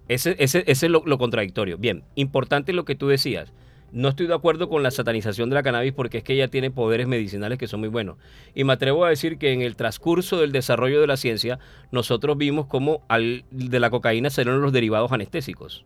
Ese, 0.09 0.37
es 0.39 0.83
lo, 0.85 1.19
contradictorio. 1.19 1.79
Bien, 1.79 2.05
importante 2.15 2.73
lo 2.73 2.85
que 2.85 2.95
tú 2.95 3.09
decías. 3.09 3.53
No 3.93 4.09
estoy 4.09 4.27
de 4.27 4.35
acuerdo 4.35 4.69
con 4.69 4.83
la 4.83 4.91
satanización 4.91 5.49
de 5.49 5.55
la 5.55 5.63
cannabis 5.63 5.93
porque 5.93 6.19
es 6.19 6.25
que 6.25 6.35
ella 6.35 6.49
tiene 6.49 6.71
poderes 6.71 7.07
medicinales 7.07 7.59
que 7.59 7.67
son 7.67 7.81
muy 7.81 7.89
buenos. 7.89 8.17
Y 8.55 8.65
me 8.65 8.73
atrevo 8.73 9.05
a 9.05 9.09
decir 9.09 9.39
que 9.39 9.53
en 9.53 9.63
el 9.63 9.77
transcurso 9.77 10.39
del 10.41 10.53
desarrollo 10.53 11.01
de 11.01 11.07
la 11.07 11.17
ciencia, 11.17 11.59
nosotros 11.93 12.37
vimos 12.37 12.67
cómo 12.67 13.05
al, 13.09 13.45
de 13.51 13.81
la 13.81 13.91
cocaína 13.91 14.31
salieron 14.31 14.61
los 14.61 14.73
derivados 14.73 15.13
anestésicos. 15.13 15.85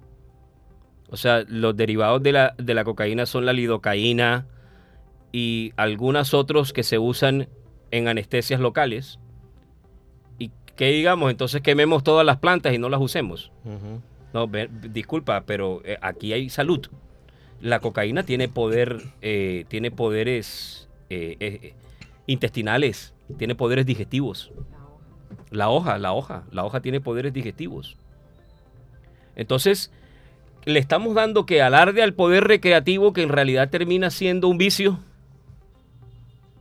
O 1.11 1.16
sea, 1.16 1.44
los 1.48 1.76
derivados 1.76 2.22
de 2.22 2.33
la, 2.33 2.54
de 2.59 2.74
la 2.74 2.85
cocaína 2.85 3.26
son 3.26 3.44
la 3.44 3.52
lidocaína 3.52 4.46
y 5.33 5.72
algunos 5.76 6.35
otros 6.35 6.72
que 6.72 6.83
se 6.83 6.98
usan 6.98 7.48
en 7.90 8.09
anestesias 8.09 8.61
locales. 8.61 9.18
Que 10.80 10.92
digamos, 10.92 11.30
entonces 11.30 11.60
quememos 11.60 12.02
todas 12.02 12.24
las 12.24 12.38
plantas 12.38 12.72
y 12.72 12.78
no 12.78 12.88
las 12.88 13.02
usemos. 13.02 13.52
No, 14.32 14.50
disculpa, 14.90 15.42
pero 15.44 15.82
eh, 15.84 15.98
aquí 16.00 16.32
hay 16.32 16.48
salud. 16.48 16.86
La 17.60 17.80
cocaína 17.80 18.22
tiene 18.22 18.48
poder, 18.48 19.02
eh, 19.20 19.66
tiene 19.68 19.90
poderes 19.90 20.88
eh, 21.10 21.74
intestinales, 22.26 23.12
tiene 23.36 23.54
poderes 23.54 23.84
digestivos. 23.84 24.52
La 25.50 25.68
hoja, 25.68 25.98
la 25.98 26.14
hoja, 26.14 26.44
la 26.50 26.64
hoja 26.64 26.80
tiene 26.80 27.02
poderes 27.02 27.34
digestivos. 27.34 27.98
Entonces, 29.36 29.92
le 30.64 30.78
estamos 30.78 31.14
dando 31.14 31.44
que 31.44 31.60
alarde 31.60 32.02
al 32.02 32.14
poder 32.14 32.44
recreativo 32.44 33.12
que 33.12 33.20
en 33.20 33.28
realidad 33.28 33.68
termina 33.68 34.08
siendo 34.08 34.48
un 34.48 34.56
vicio. 34.56 34.98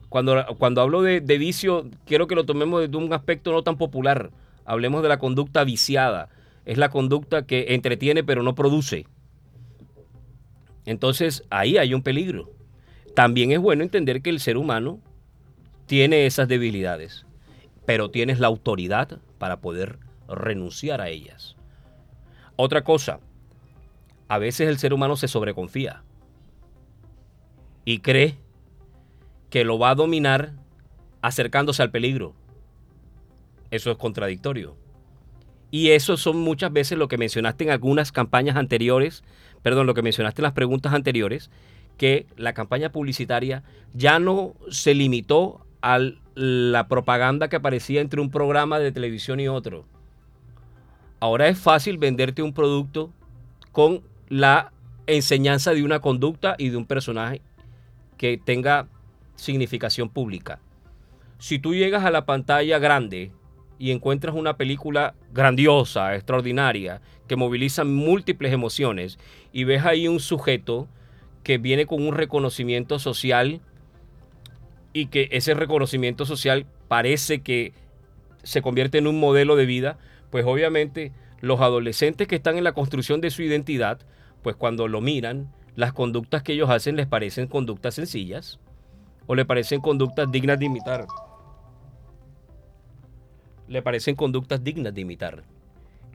Cuando, 0.10 0.44
cuando 0.58 0.82
hablo 0.82 1.02
de, 1.02 1.22
de 1.22 1.38
vicio, 1.38 1.88
quiero 2.06 2.28
que 2.28 2.36
lo 2.36 2.46
tomemos 2.46 2.82
desde 2.82 2.98
un 2.98 3.14
aspecto 3.14 3.52
no 3.52 3.64
tan 3.64 3.78
popular. 3.78 4.32
Hablemos 4.66 5.02
de 5.04 5.10
la 5.10 5.20
conducta 5.20 5.64
viciada 5.64 6.30
es 6.70 6.78
la 6.78 6.90
conducta 6.90 7.48
que 7.48 7.74
entretiene 7.74 8.24
pero 8.24 8.44
no 8.44 8.54
produce. 8.54 9.08
Entonces 10.86 11.44
ahí 11.50 11.78
hay 11.78 11.96
un 11.96 12.04
peligro. 12.04 12.52
También 13.16 13.52
es 13.52 13.60
bueno 13.60 13.82
entender 13.82 14.22
que 14.22 14.30
el 14.30 14.40
ser 14.40 14.56
humano 14.56 15.00
tiene 15.88 16.28
esas 16.28 16.48
debilidades, 16.48 17.26
pero 17.88 18.12
tienes 18.12 18.40
la 18.40 18.46
autoridad 18.46 19.20
para 19.40 19.62
poder 19.62 19.98
renunciar 20.28 21.02
a 21.02 21.10
ellas. 21.10 21.56
Otra 22.56 22.84
cosa, 22.84 23.20
a 24.28 24.38
veces 24.38 24.70
el 24.70 24.78
ser 24.78 24.94
humano 24.94 25.16
se 25.16 25.28
sobreconfía 25.28 26.04
y 27.84 27.98
cree 27.98 28.38
que 29.50 29.64
lo 29.64 29.80
va 29.80 29.92
a 29.92 29.96
dominar 29.96 30.54
acercándose 31.22 31.82
al 31.82 31.92
peligro. 31.92 32.34
Eso 33.72 33.92
es 33.92 33.98
contradictorio. 33.98 34.76
Y 35.72 35.92
eso 35.92 36.18
son 36.18 36.38
muchas 36.38 36.74
veces 36.74 36.98
lo 36.98 37.08
que 37.08 37.18
mencionaste 37.18 37.64
en 37.64 37.70
algunas 37.70 38.12
campañas 38.12 38.56
anteriores, 38.56 39.24
perdón, 39.62 39.86
lo 39.86 39.94
que 39.94 40.02
mencionaste 40.02 40.42
en 40.42 40.44
las 40.44 40.54
preguntas 40.54 40.94
anteriores, 40.94 41.52
que 41.98 42.26
la 42.38 42.54
campaña 42.54 42.92
publicitaria 42.92 43.64
ya 43.94 44.20
no 44.20 44.56
se 44.70 44.96
limitó 44.96 45.66
a 45.82 46.00
la 46.34 46.88
propaganda 46.88 47.50
que 47.50 47.58
aparecía 47.58 48.02
entre 48.02 48.22
un 48.22 48.32
programa 48.32 48.80
de 48.80 48.92
televisión 48.92 49.40
y 49.40 49.48
otro. 49.48 49.86
Ahora 51.20 51.50
es 51.50 51.60
fácil 51.60 51.98
venderte 51.98 52.42
un 52.42 52.54
producto 52.54 53.12
con 53.72 54.02
la 54.30 54.72
enseñanza 55.06 55.74
de 55.74 55.84
una 55.84 56.00
conducta 56.00 56.56
y 56.58 56.70
de 56.70 56.78
un 56.78 56.86
personaje 56.86 57.42
que 58.18 58.38
tenga 58.38 58.88
significación 59.40 60.10
pública. 60.10 60.60
Si 61.40 61.58
tú 61.58 61.74
llegas 61.74 62.04
a 62.04 62.12
la 62.12 62.26
pantalla 62.26 62.80
grande 62.80 63.32
y 63.78 63.92
encuentras 63.92 64.36
una 64.36 64.58
película 64.58 65.16
grandiosa, 65.32 66.16
extraordinaria, 66.16 67.02
que 67.28 67.38
moviliza 67.38 67.86
múltiples 67.86 68.52
emociones, 68.52 69.18
y 69.54 69.64
ves 69.64 69.86
ahí 69.86 70.08
un 70.08 70.20
sujeto 70.20 70.88
que 71.44 71.58
viene 71.58 71.86
con 71.86 72.06
un 72.06 72.14
reconocimiento 72.14 73.00
social 73.00 73.62
y 74.92 75.06
que 75.06 75.30
ese 75.32 75.54
reconocimiento 75.54 76.26
social 76.26 76.66
parece 76.90 77.42
que 77.42 77.74
se 78.44 78.62
convierte 78.62 78.98
en 78.98 79.08
un 79.08 79.20
modelo 79.20 79.56
de 79.56 79.66
vida, 79.66 79.98
pues 80.32 80.46
obviamente 80.46 81.14
los 81.40 81.62
adolescentes 81.62 82.28
que 82.28 82.36
están 82.36 82.58
en 82.58 82.66
la 82.66 82.74
construcción 82.74 83.22
de 83.22 83.30
su 83.30 83.44
identidad, 83.44 84.00
pues 84.44 84.58
cuando 84.58 84.90
lo 84.90 85.00
miran, 85.00 85.54
las 85.76 85.94
conductas 85.94 86.44
que 86.44 86.54
ellos 86.54 86.70
hacen 86.70 86.98
les 86.98 87.08
parecen 87.08 87.48
conductas 87.48 87.96
sencillas 87.96 88.60
o 89.30 89.36
le 89.36 89.46
parecen 89.46 89.80
conductas 89.80 90.32
dignas 90.32 90.58
de 90.58 90.66
imitar. 90.66 91.06
Le 93.68 93.84
parecen 93.84 94.16
conductas 94.16 94.64
dignas 94.64 94.92
de 94.92 95.02
imitar. 95.02 95.44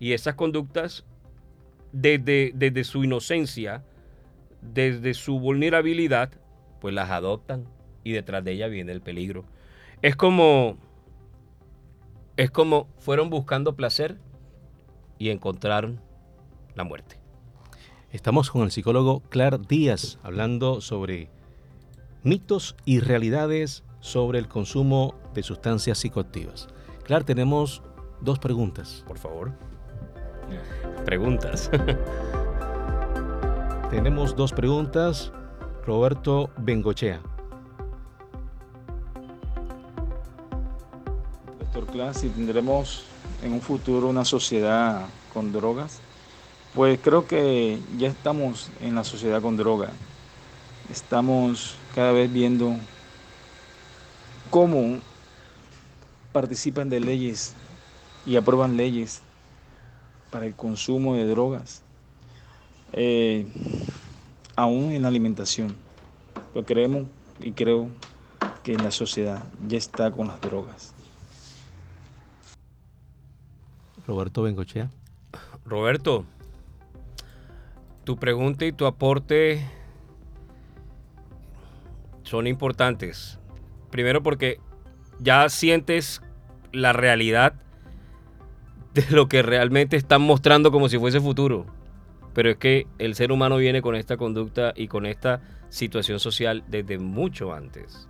Y 0.00 0.14
esas 0.14 0.35
conductas, 0.35 1.05
desde, 1.92 2.50
desde 2.57 2.83
su 2.83 3.05
inocencia, 3.05 3.85
desde 4.61 5.14
su 5.14 5.38
vulnerabilidad, 5.38 6.33
pues 6.81 6.92
las 6.92 7.09
adoptan 7.09 7.68
y 8.03 8.11
detrás 8.11 8.42
de 8.42 8.50
ella 8.50 8.66
viene 8.66 8.90
el 8.90 9.00
peligro. 9.00 9.44
Es 10.03 10.16
como 10.16 10.77
es 12.37 12.50
como 12.50 12.88
fueron 12.98 13.31
buscando 13.31 13.77
placer 13.77 14.18
y 15.20 15.29
encontraron 15.29 16.00
la 16.74 16.83
muerte. 16.83 17.20
Estamos 18.11 18.50
con 18.50 18.62
el 18.62 18.72
psicólogo 18.72 19.20
Clar 19.29 19.64
Díaz 19.64 20.18
hablando 20.24 20.81
sobre 20.81 21.31
mitos 22.24 22.74
y 22.84 23.00
realidades 23.00 23.84
sobre 24.00 24.38
el 24.38 24.48
consumo 24.48 25.14
de 25.34 25.42
sustancias 25.42 25.98
psicoactivas. 25.98 26.68
Clar, 27.04 27.22
tenemos 27.22 27.82
dos 28.20 28.38
preguntas. 28.38 29.04
Por 29.06 29.18
favor. 29.18 29.52
Preguntas. 31.04 31.70
tenemos 33.90 34.34
dos 34.34 34.52
preguntas. 34.52 35.30
Roberto 35.87 36.50
Bengochea. 36.56 37.20
Doctor 41.60 41.87
Clar, 41.92 42.14
si 42.14 42.30
tendremos 42.30 43.04
en 43.42 43.52
un 43.52 43.60
futuro 43.60 44.08
una 44.08 44.24
sociedad 44.24 45.02
con 45.34 45.52
drogas, 45.52 46.00
pues 46.74 46.98
creo 47.02 47.26
que 47.26 47.78
ya 47.98 48.08
estamos 48.08 48.70
en 48.80 48.94
la 48.94 49.04
sociedad 49.04 49.42
con 49.42 49.58
droga. 49.58 49.90
Estamos 50.90 51.76
cada 51.94 52.12
vez 52.12 52.32
viendo 52.32 52.76
cómo 54.50 55.00
participan 56.32 56.90
de 56.90 57.00
leyes 57.00 57.54
y 58.26 58.36
aprueban 58.36 58.76
leyes 58.76 59.22
para 60.30 60.46
el 60.46 60.54
consumo 60.54 61.14
de 61.14 61.26
drogas, 61.26 61.82
eh, 62.92 63.46
aún 64.56 64.92
en 64.92 65.02
la 65.02 65.08
alimentación. 65.08 65.76
Lo 66.54 66.64
creemos 66.64 67.06
y 67.40 67.52
creo 67.52 67.88
que 68.62 68.76
la 68.76 68.90
sociedad 68.90 69.44
ya 69.66 69.78
está 69.78 70.10
con 70.10 70.28
las 70.28 70.40
drogas. 70.40 70.92
Roberto 74.06 74.42
Bengochea. 74.42 74.90
Roberto, 75.64 76.24
tu 78.04 78.16
pregunta 78.16 78.66
y 78.66 78.72
tu 78.72 78.86
aporte 78.86 79.64
son 82.34 82.48
importantes. 82.48 83.38
Primero 83.92 84.24
porque 84.24 84.58
ya 85.20 85.48
sientes 85.48 86.20
la 86.72 86.92
realidad 86.92 87.54
de 88.92 89.06
lo 89.10 89.28
que 89.28 89.40
realmente 89.40 89.96
están 89.96 90.22
mostrando 90.22 90.72
como 90.72 90.88
si 90.88 90.98
fuese 90.98 91.20
futuro. 91.20 91.64
Pero 92.32 92.50
es 92.50 92.56
que 92.56 92.88
el 92.98 93.14
ser 93.14 93.30
humano 93.30 93.56
viene 93.56 93.82
con 93.82 93.94
esta 93.94 94.16
conducta 94.16 94.72
y 94.74 94.88
con 94.88 95.06
esta 95.06 95.42
situación 95.68 96.18
social 96.18 96.64
desde 96.66 96.98
mucho 96.98 97.52
antes. 97.52 98.08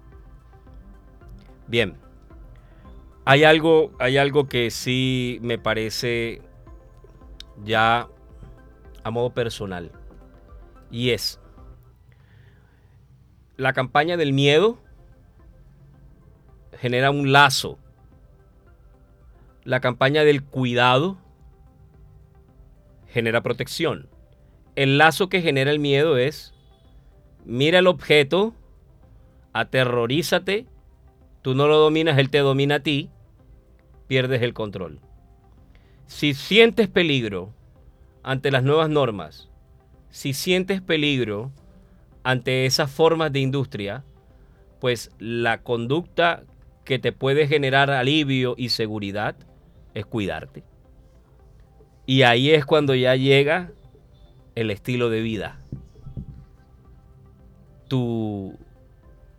Bien, 1.66 1.94
hay 3.26 3.44
algo, 3.44 3.92
hay 3.98 4.16
algo 4.16 4.48
que 4.48 4.70
sí 4.70 5.38
me 5.42 5.58
parece 5.58 6.40
ya 7.62 8.08
a 9.02 9.10
modo 9.10 9.34
personal. 9.34 9.92
Y 10.90 11.10
es 11.10 11.38
la 13.56 13.72
campaña 13.72 14.16
del 14.16 14.32
miedo 14.32 14.78
genera 16.78 17.10
un 17.10 17.32
lazo. 17.32 17.78
La 19.64 19.80
campaña 19.80 20.24
del 20.24 20.42
cuidado 20.42 21.18
genera 23.08 23.42
protección. 23.42 24.08
El 24.76 24.98
lazo 24.98 25.28
que 25.28 25.40
genera 25.40 25.70
el 25.70 25.78
miedo 25.78 26.18
es, 26.18 26.52
mira 27.44 27.78
el 27.78 27.86
objeto, 27.86 28.54
aterrorízate, 29.52 30.66
tú 31.40 31.54
no 31.54 31.68
lo 31.68 31.78
dominas, 31.78 32.18
él 32.18 32.28
te 32.28 32.38
domina 32.38 32.76
a 32.76 32.80
ti, 32.80 33.08
pierdes 34.08 34.42
el 34.42 34.52
control. 34.52 35.00
Si 36.06 36.34
sientes 36.34 36.88
peligro 36.88 37.54
ante 38.24 38.50
las 38.50 38.64
nuevas 38.64 38.90
normas, 38.90 39.48
si 40.10 40.34
sientes 40.34 40.82
peligro 40.82 41.52
ante 42.24 42.66
esas 42.66 42.90
formas 42.90 43.32
de 43.32 43.40
industria, 43.40 44.02
pues 44.80 45.10
la 45.18 45.62
conducta 45.62 46.42
que 46.84 46.98
te 46.98 47.12
puede 47.12 47.46
generar 47.46 47.90
alivio 47.90 48.54
y 48.56 48.70
seguridad 48.70 49.36
es 49.94 50.06
cuidarte. 50.06 50.64
Y 52.06 52.22
ahí 52.22 52.50
es 52.50 52.66
cuando 52.66 52.94
ya 52.94 53.14
llega 53.14 53.72
el 54.54 54.70
estilo 54.70 55.10
de 55.10 55.20
vida. 55.20 55.58
Tu, 57.88 58.56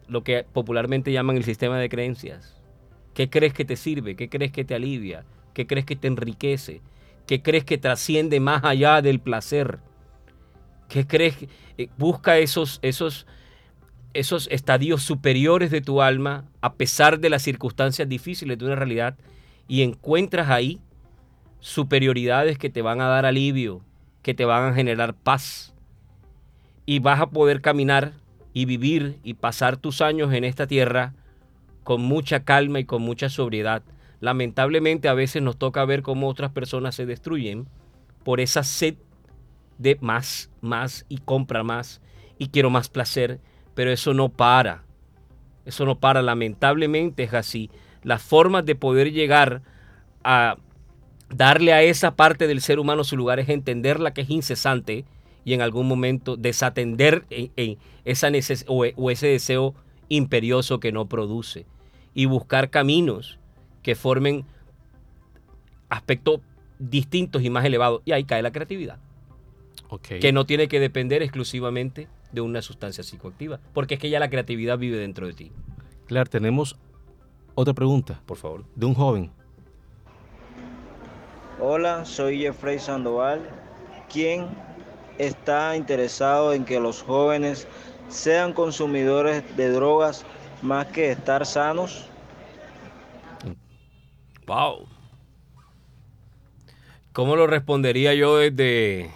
lo 0.07 0.23
que 0.23 0.45
popularmente 0.51 1.11
llaman 1.11 1.37
el 1.37 1.43
sistema 1.43 1.79
de 1.79 1.89
creencias. 1.89 2.55
¿Qué 3.13 3.29
crees 3.29 3.53
que 3.53 3.65
te 3.65 3.75
sirve? 3.75 4.15
¿Qué 4.15 4.29
crees 4.29 4.51
que 4.51 4.65
te 4.65 4.75
alivia? 4.75 5.25
¿Qué 5.53 5.67
crees 5.67 5.85
que 5.85 5.95
te 5.95 6.07
enriquece? 6.07 6.81
¿Qué 7.27 7.41
crees 7.41 7.65
que 7.65 7.77
trasciende 7.77 8.39
más 8.39 8.63
allá 8.63 9.01
del 9.01 9.19
placer? 9.19 9.79
¿Qué 10.89 11.05
crees? 11.07 11.35
Eh, 11.77 11.89
busca 11.97 12.37
esos, 12.37 12.79
esos, 12.81 13.25
esos 14.13 14.47
estadios 14.51 15.01
superiores 15.03 15.71
de 15.71 15.81
tu 15.81 16.01
alma 16.01 16.45
a 16.61 16.73
pesar 16.73 17.19
de 17.19 17.29
las 17.29 17.41
circunstancias 17.41 18.07
difíciles 18.07 18.57
de 18.57 18.65
una 18.65 18.75
realidad 18.75 19.17
y 19.67 19.81
encuentras 19.81 20.49
ahí 20.49 20.79
superioridades 21.59 22.57
que 22.57 22.69
te 22.69 22.81
van 22.81 23.01
a 23.01 23.07
dar 23.07 23.25
alivio, 23.25 23.81
que 24.21 24.33
te 24.33 24.45
van 24.45 24.71
a 24.71 24.75
generar 24.75 25.15
paz. 25.15 25.73
Y 26.85 26.99
vas 26.99 27.19
a 27.19 27.31
poder 27.31 27.61
caminar 27.61 28.13
y 28.53 28.65
vivir 28.65 29.19
y 29.23 29.33
pasar 29.33 29.75
tus 29.75 30.01
años 30.01 30.31
en 30.33 30.43
esta 30.43 30.67
tierra 30.67 31.13
con 31.83 32.01
mucha 32.01 32.43
calma 32.43 32.79
y 32.79 32.85
con 32.85 33.01
mucha 33.01 33.29
sobriedad. 33.29 33.83
Lamentablemente 34.19 35.07
a 35.07 35.13
veces 35.13 35.41
nos 35.41 35.57
toca 35.57 35.83
ver 35.85 36.03
cómo 36.03 36.29
otras 36.29 36.51
personas 36.51 36.95
se 36.95 37.05
destruyen 37.05 37.67
por 38.23 38.39
esa 38.39 38.63
sed 38.63 38.95
de 39.77 39.97
más, 40.01 40.49
más 40.61 41.05
y 41.09 41.17
compra 41.17 41.63
más 41.63 42.01
y 42.37 42.47
quiero 42.47 42.69
más 42.69 42.89
placer, 42.89 43.39
pero 43.73 43.91
eso 43.91 44.13
no 44.13 44.29
para. 44.29 44.83
Eso 45.65 45.85
no 45.85 45.99
para, 45.99 46.21
lamentablemente 46.21 47.23
es 47.23 47.33
así. 47.33 47.69
Las 48.03 48.21
formas 48.21 48.65
de 48.65 48.75
poder 48.75 49.11
llegar 49.11 49.61
a 50.23 50.57
darle 51.29 51.73
a 51.73 51.81
esa 51.81 52.15
parte 52.15 52.47
del 52.47 52.61
ser 52.61 52.79
humano 52.79 53.03
su 53.03 53.17
lugar 53.17 53.39
es 53.39 53.49
entenderla 53.49 54.13
que 54.13 54.21
es 54.21 54.29
incesante 54.29 55.05
y 55.43 55.53
en 55.53 55.61
algún 55.61 55.87
momento 55.87 56.37
desatender 56.37 57.25
en, 57.29 57.77
esa 58.03 58.29
o, 58.67 58.85
o 58.95 59.11
ese 59.11 59.27
deseo 59.27 59.75
imperioso 60.09 60.79
que 60.79 60.91
no 60.91 61.07
produce 61.07 61.65
y 62.13 62.25
buscar 62.25 62.69
caminos 62.69 63.39
que 63.81 63.95
formen 63.95 64.45
aspectos 65.89 66.41
distintos 66.79 67.43
y 67.43 67.49
más 67.49 67.65
elevados. 67.65 68.01
Y 68.05 68.11
ahí 68.11 68.23
cae 68.23 68.41
la 68.41 68.51
creatividad. 68.51 68.99
Que 70.01 70.31
no 70.31 70.45
tiene 70.45 70.67
que 70.67 70.79
depender 70.79 71.21
exclusivamente 71.21 72.07
de 72.31 72.41
una 72.41 72.61
sustancia 72.61 73.03
psicoactiva, 73.03 73.59
porque 73.73 73.95
es 73.95 73.99
que 73.99 74.09
ya 74.09 74.19
la 74.19 74.29
creatividad 74.29 74.77
vive 74.77 74.97
dentro 74.97 75.27
de 75.27 75.33
ti. 75.33 75.51
Claro, 76.07 76.29
tenemos 76.29 76.77
otra 77.55 77.73
pregunta. 77.73 78.21
Por 78.25 78.37
favor. 78.37 78.65
De 78.75 78.85
un 78.85 78.93
joven. 78.93 79.31
Hola, 81.59 82.03
soy 82.05 82.39
Jeffrey 82.39 82.79
Sandoval. 82.79 83.41
¿Quién 84.11 84.47
está 85.17 85.75
interesado 85.75 86.53
en 86.53 86.65
que 86.65 86.79
los 86.79 87.01
jóvenes 87.01 87.67
sean 88.09 88.53
consumidores 88.53 89.43
de 89.55 89.69
drogas 89.69 90.25
más 90.61 90.87
que 90.87 91.11
estar 91.11 91.45
sanos? 91.45 92.07
Wow. 94.45 94.87
¿Cómo 97.13 97.37
lo 97.37 97.47
respondería 97.47 98.13
yo 98.13 98.37
desde, 98.37 99.09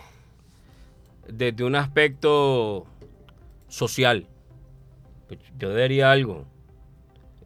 desde 1.31 1.63
un 1.63 1.75
aspecto 1.75 2.85
social? 3.67 4.27
Pues 5.27 5.39
yo 5.57 5.75
diría 5.75 6.11
algo. 6.11 6.45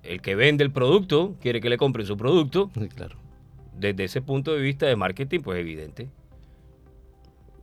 El 0.04 0.22
que 0.22 0.36
vende 0.36 0.64
el 0.64 0.72
producto 0.72 1.36
quiere 1.42 1.62
que 1.62 1.70
le 1.70 1.78
compren 1.78 2.06
su 2.06 2.18
producto. 2.18 2.70
claro. 2.96 3.18
Desde 3.78 4.04
ese 4.04 4.22
punto 4.22 4.54
de 4.54 4.62
vista 4.62 4.86
de 4.86 4.96
marketing, 4.96 5.40
pues 5.42 5.60
evidente. 5.60 6.10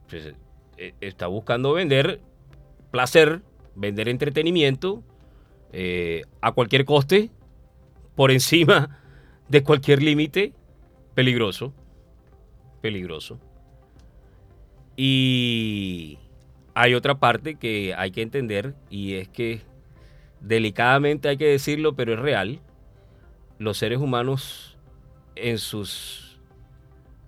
Pues, 0.09 0.35
eh, 0.76 0.94
está 1.00 1.26
buscando 1.28 1.72
vender 1.72 2.20
placer, 2.90 3.42
vender 3.76 4.09
entretenimiento 4.09 5.02
eh, 5.72 6.22
a 6.40 6.52
cualquier 6.52 6.85
coste, 6.85 7.30
por 8.16 8.30
encima 8.30 8.98
de 9.48 9.62
cualquier 9.62 10.02
límite, 10.02 10.52
peligroso. 11.14 11.72
Peligroso. 12.80 13.38
Y 14.96 16.18
hay 16.74 16.94
otra 16.94 17.18
parte 17.18 17.57
que 17.57 17.94
hay 17.96 18.11
que 18.11 18.22
entender 18.22 18.74
y 18.90 19.14
es 19.14 19.29
que 19.29 19.62
delicadamente 20.40 21.29
hay 21.29 21.37
que 21.37 21.46
decirlo, 21.46 21.94
pero 21.94 22.14
es 22.14 22.20
real. 22.20 22.61
Los 23.59 23.79
seres 23.79 23.98
humanos 23.98 24.79
en 25.37 25.59
sus 25.59 26.40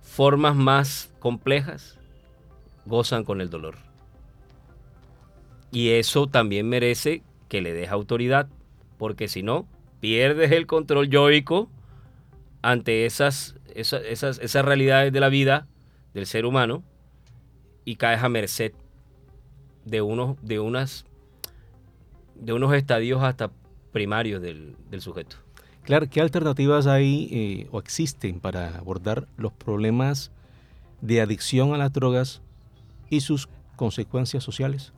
formas 0.01 0.55
más 0.55 1.13
complejas 1.19 1.99
gozan 2.85 3.23
con 3.23 3.41
el 3.41 3.49
dolor. 3.49 3.75
Y 5.71 5.91
eso 5.91 6.27
también 6.27 6.69
merece 6.69 7.23
que 7.49 7.61
le 7.61 7.73
deje 7.73 7.91
autoridad, 7.91 8.47
porque 8.97 9.27
si 9.27 9.41
no, 9.41 9.67
pierdes 9.99 10.51
el 10.51 10.67
control 10.67 11.09
yoico 11.09 11.69
ante 12.61 13.05
esas, 13.05 13.55
esas, 13.73 14.03
esas, 14.03 14.65
realidades 14.65 15.11
de 15.11 15.19
la 15.19 15.29
vida 15.29 15.67
del 16.13 16.25
ser 16.25 16.45
humano 16.45 16.83
y 17.85 17.95
caes 17.95 18.23
a 18.23 18.29
merced 18.29 18.73
de 19.85 20.01
unos, 20.01 20.37
de 20.41 20.59
unas, 20.59 21.05
de 22.35 22.53
unos 22.53 22.73
estadios 22.73 23.21
hasta 23.21 23.51
primarios 23.91 24.41
del, 24.41 24.75
sujeto. 24.99 25.37
Claro, 25.83 26.07
¿qué 26.09 26.21
alternativas 26.21 26.87
hay 26.87 27.27
eh, 27.31 27.67
o 27.71 27.79
existen 27.79 28.39
para 28.39 28.77
abordar 28.77 29.27
los 29.37 29.51
problemas 29.51 30.31
de 31.01 31.19
adicción 31.19 31.73
a 31.73 31.77
las 31.77 31.91
drogas 31.91 32.41
y 33.09 33.19
sus 33.21 33.49
consecuencias 33.75 34.43
sociales? 34.43 34.93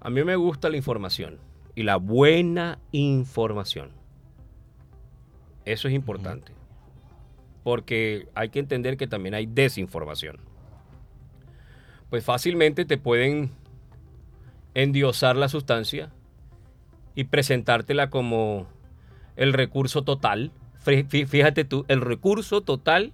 A 0.00 0.10
mí 0.10 0.24
me 0.24 0.36
gusta 0.36 0.70
la 0.70 0.76
información 0.76 1.38
y 1.74 1.82
la 1.82 1.96
buena 1.96 2.78
información. 2.92 3.90
Eso 5.64 5.88
es 5.88 5.94
importante. 5.94 6.52
Porque 7.62 8.26
hay 8.34 8.48
que 8.48 8.58
entender 8.58 8.96
que 8.96 9.06
también 9.06 9.34
hay 9.34 9.46
desinformación. 9.46 10.38
Pues 12.10 12.24
fácilmente 12.24 12.84
te 12.84 12.98
pueden 12.98 13.50
endiosar 14.74 15.36
la 15.36 15.48
sustancia 15.48 16.10
y 17.14 17.24
presentártela 17.24 18.10
como 18.10 18.68
el 19.36 19.52
recurso 19.52 20.02
total. 20.02 20.52
Fíjate 20.80 21.64
tú, 21.64 21.84
el 21.88 22.00
recurso 22.00 22.62
total 22.62 23.12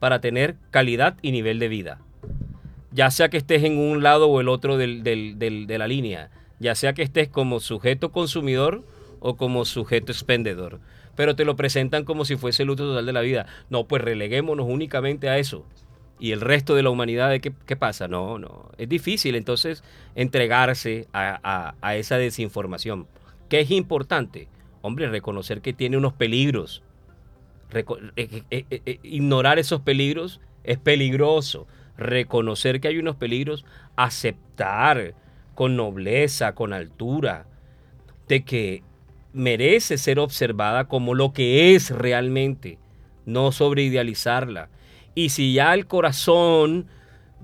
para 0.00 0.20
tener 0.20 0.56
calidad 0.70 1.16
y 1.22 1.32
nivel 1.32 1.58
de 1.58 1.68
vida 1.68 2.00
ya 2.92 3.10
sea 3.10 3.28
que 3.28 3.38
estés 3.38 3.64
en 3.64 3.78
un 3.78 4.02
lado 4.02 4.28
o 4.28 4.40
el 4.40 4.48
otro 4.48 4.76
de 4.76 5.76
la 5.78 5.86
línea, 5.86 6.30
ya 6.58 6.74
sea 6.74 6.92
que 6.92 7.02
estés 7.02 7.28
como 7.28 7.60
sujeto 7.60 8.12
consumidor 8.12 8.84
o 9.20 9.36
como 9.36 9.64
sujeto 9.64 10.12
expendedor, 10.12 10.80
pero 11.16 11.34
te 11.34 11.44
lo 11.44 11.56
presentan 11.56 12.04
como 12.04 12.24
si 12.24 12.36
fuese 12.36 12.62
el 12.62 12.70
uso 12.70 12.84
total 12.84 13.06
de 13.06 13.12
la 13.12 13.20
vida. 13.20 13.46
No, 13.70 13.86
pues 13.86 14.02
releguémonos 14.02 14.66
únicamente 14.68 15.28
a 15.28 15.38
eso. 15.38 15.64
Y 16.22 16.30
el 16.30 16.40
resto 16.40 16.76
de 16.76 16.84
la 16.84 16.90
humanidad, 16.90 17.32
¿qué, 17.40 17.52
qué 17.66 17.74
pasa? 17.74 18.06
No, 18.06 18.38
no. 18.38 18.70
Es 18.78 18.88
difícil 18.88 19.34
entonces 19.34 19.82
entregarse 20.14 21.08
a, 21.12 21.74
esa 21.96 22.16
desinformación. 22.16 23.08
¿Qué 23.48 23.58
es 23.58 23.72
importante? 23.72 24.46
Hombre, 24.82 25.08
reconocer 25.08 25.62
que 25.62 25.72
tiene 25.72 25.96
unos 25.96 26.12
peligros. 26.12 26.84
Eh, 27.74 27.84
eh, 28.52 28.64
eh, 28.70 28.98
ignorar 29.02 29.58
esos 29.58 29.80
peligros 29.80 30.40
es 30.62 30.78
peligroso 30.78 31.66
reconocer 31.96 32.80
que 32.80 32.86
hay 32.86 32.98
unos 32.98 33.16
peligros, 33.16 33.64
aceptar 33.96 35.16
con 35.56 35.74
nobleza, 35.74 36.54
con 36.54 36.72
altura, 36.72 37.46
de 38.28 38.44
que 38.44 38.84
merece 39.32 39.98
ser 39.98 40.20
observada 40.20 40.84
como 40.84 41.14
lo 41.14 41.32
que 41.32 41.74
es 41.74 41.90
realmente, 41.90 42.78
no 43.26 43.50
sobreidealizarla. 43.50 44.68
Y 45.14 45.28
si 45.28 45.52
ya 45.52 45.74
el 45.74 45.86
corazón 45.86 46.86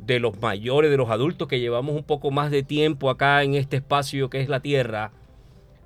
de 0.05 0.21
los 0.21 0.41
mayores, 0.41 0.91
de 0.91 0.97
los 0.97 1.11
adultos 1.11 1.49
que 1.49 1.61
llevamos 1.61 1.95
un 1.95 2.05
poco 2.05 2.31
más 2.31 2.51
de 2.51 2.63
tiempo 2.63 3.11
acá 3.11 3.43
en 3.43 3.55
este 3.55 3.77
espacio 3.77 4.31
que 4.31 4.41
es 4.41 4.49
la 4.49 4.61
Tierra, 4.61 5.13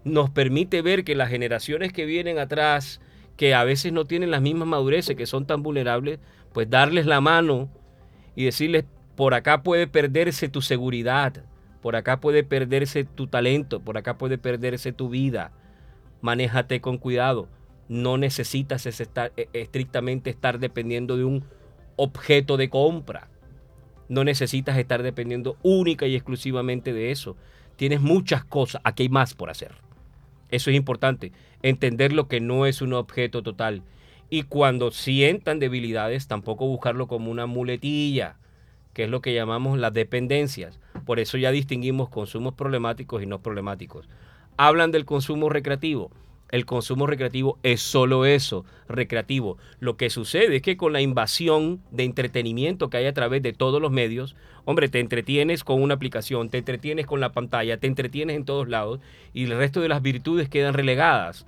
nos 0.05 0.31
permite 0.31 0.83
ver 0.83 1.05
que 1.05 1.15
las 1.15 1.31
generaciones 1.31 1.93
que 1.93 2.05
vienen 2.05 2.39
atrás, 2.39 3.01
que 3.37 3.55
a 3.55 3.65
veces 3.65 3.93
no 3.93 4.05
tienen 4.05 4.31
las 4.31 4.43
mismas 4.43 4.69
madureces, 4.69 5.17
que 5.17 5.27
son 5.27 5.47
tan 5.47 5.63
vulnerables, 5.63 6.19
pues 6.53 6.69
darles 6.69 7.07
la 7.07 7.21
mano 7.21 7.69
y 8.37 8.45
decirles, 8.45 8.85
por 9.17 9.35
acá 9.35 9.63
puede 9.63 9.87
perderse 9.87 10.49
tu 10.49 10.63
seguridad, 10.63 11.45
por 11.81 11.97
acá 11.97 12.21
puede 12.21 12.45
perderse 12.45 13.05
tu 13.05 13.27
talento, 13.27 13.81
por 13.81 13.99
acá 13.99 14.19
puede 14.19 14.39
perderse 14.39 14.93
tu 14.93 15.09
vida. 15.09 15.53
Manéjate 16.21 16.81
con 16.81 16.99
cuidado. 16.99 17.49
No 17.89 18.17
necesitas 18.17 18.87
estar, 18.87 19.33
e, 19.37 19.49
estrictamente 19.53 20.31
estar 20.31 20.59
dependiendo 20.61 21.17
de 21.17 21.25
un 21.25 21.45
objeto 21.97 22.57
de 22.57 22.69
compra. 22.69 23.29
No 24.09 24.25
necesitas 24.25 24.77
estar 24.79 25.03
dependiendo 25.03 25.57
única 25.63 26.07
y 26.07 26.15
exclusivamente 26.15 26.93
de 26.93 27.11
eso. 27.11 27.37
Tienes 27.77 28.01
muchas 28.01 28.45
cosas, 28.45 28.83
aquí 28.85 29.05
hay 29.05 29.09
más 29.09 29.35
por 29.35 29.51
hacer. 29.51 29.73
Eso 30.51 30.71
es 30.71 30.77
importante, 30.77 31.33
entender 31.63 32.13
lo 32.13 32.29
que 32.29 32.41
no 32.41 32.67
es 32.67 32.83
un 32.83 32.93
objeto 32.93 33.43
total 33.43 33.83
y 34.33 34.45
cuando 34.45 34.93
sientan 34.93 35.59
debilidades, 35.59 36.27
tampoco 36.27 36.67
buscarlo 36.67 37.07
como 37.07 37.31
una 37.31 37.45
muletilla, 37.45 38.39
que 38.95 39.05
es 39.05 39.11
lo 39.11 39.21
que 39.21 39.35
llamamos 39.35 39.79
las 39.79 39.93
dependencias. 39.93 40.81
Por 41.05 41.21
eso 41.21 41.37
ya 41.37 41.51
distinguimos 41.51 42.09
consumos 42.09 42.55
problemáticos 42.55 43.23
y 43.23 43.27
no 43.27 43.43
problemáticos. 43.43 44.09
Hablan 44.57 44.91
del 44.91 45.05
consumo 45.05 45.51
recreativo. 45.51 46.11
El 46.53 46.67
consumo 46.67 47.07
recreativo 47.07 47.59
es 47.63 47.81
solo 47.81 48.27
eso, 48.27 48.67
recreativo. 48.87 49.57
Lo 49.81 49.97
que 49.97 50.11
sucede 50.11 50.57
es 50.57 50.63
que 50.63 50.77
con 50.77 50.93
la 50.93 51.01
invasión 51.01 51.81
de 51.91 52.05
entretenimiento 52.05 52.91
que 52.91 52.99
hay 52.99 53.07
a 53.07 53.15
través 53.15 53.43
de 53.43 53.55
todos 53.55 53.81
los 53.81 53.91
medios, 53.91 54.37
hombre, 54.67 54.91
te 54.91 55.01
entretienes 55.01 55.65
con 55.65 55.81
una 55.81 55.95
aplicación, 55.95 56.51
te 56.51 56.59
entretienes 56.59 57.07
con 57.07 57.21
la 57.21 57.33
pantalla, 57.33 57.79
te 57.79 57.87
entretienes 57.87 58.37
en 58.37 58.45
todos 58.45 58.69
lados 58.69 59.01
y 59.33 59.45
el 59.45 59.57
resto 59.57 59.81
de 59.81 59.89
las 59.89 60.03
virtudes 60.03 60.51
quedan 60.51 60.75
relegadas. 60.75 61.47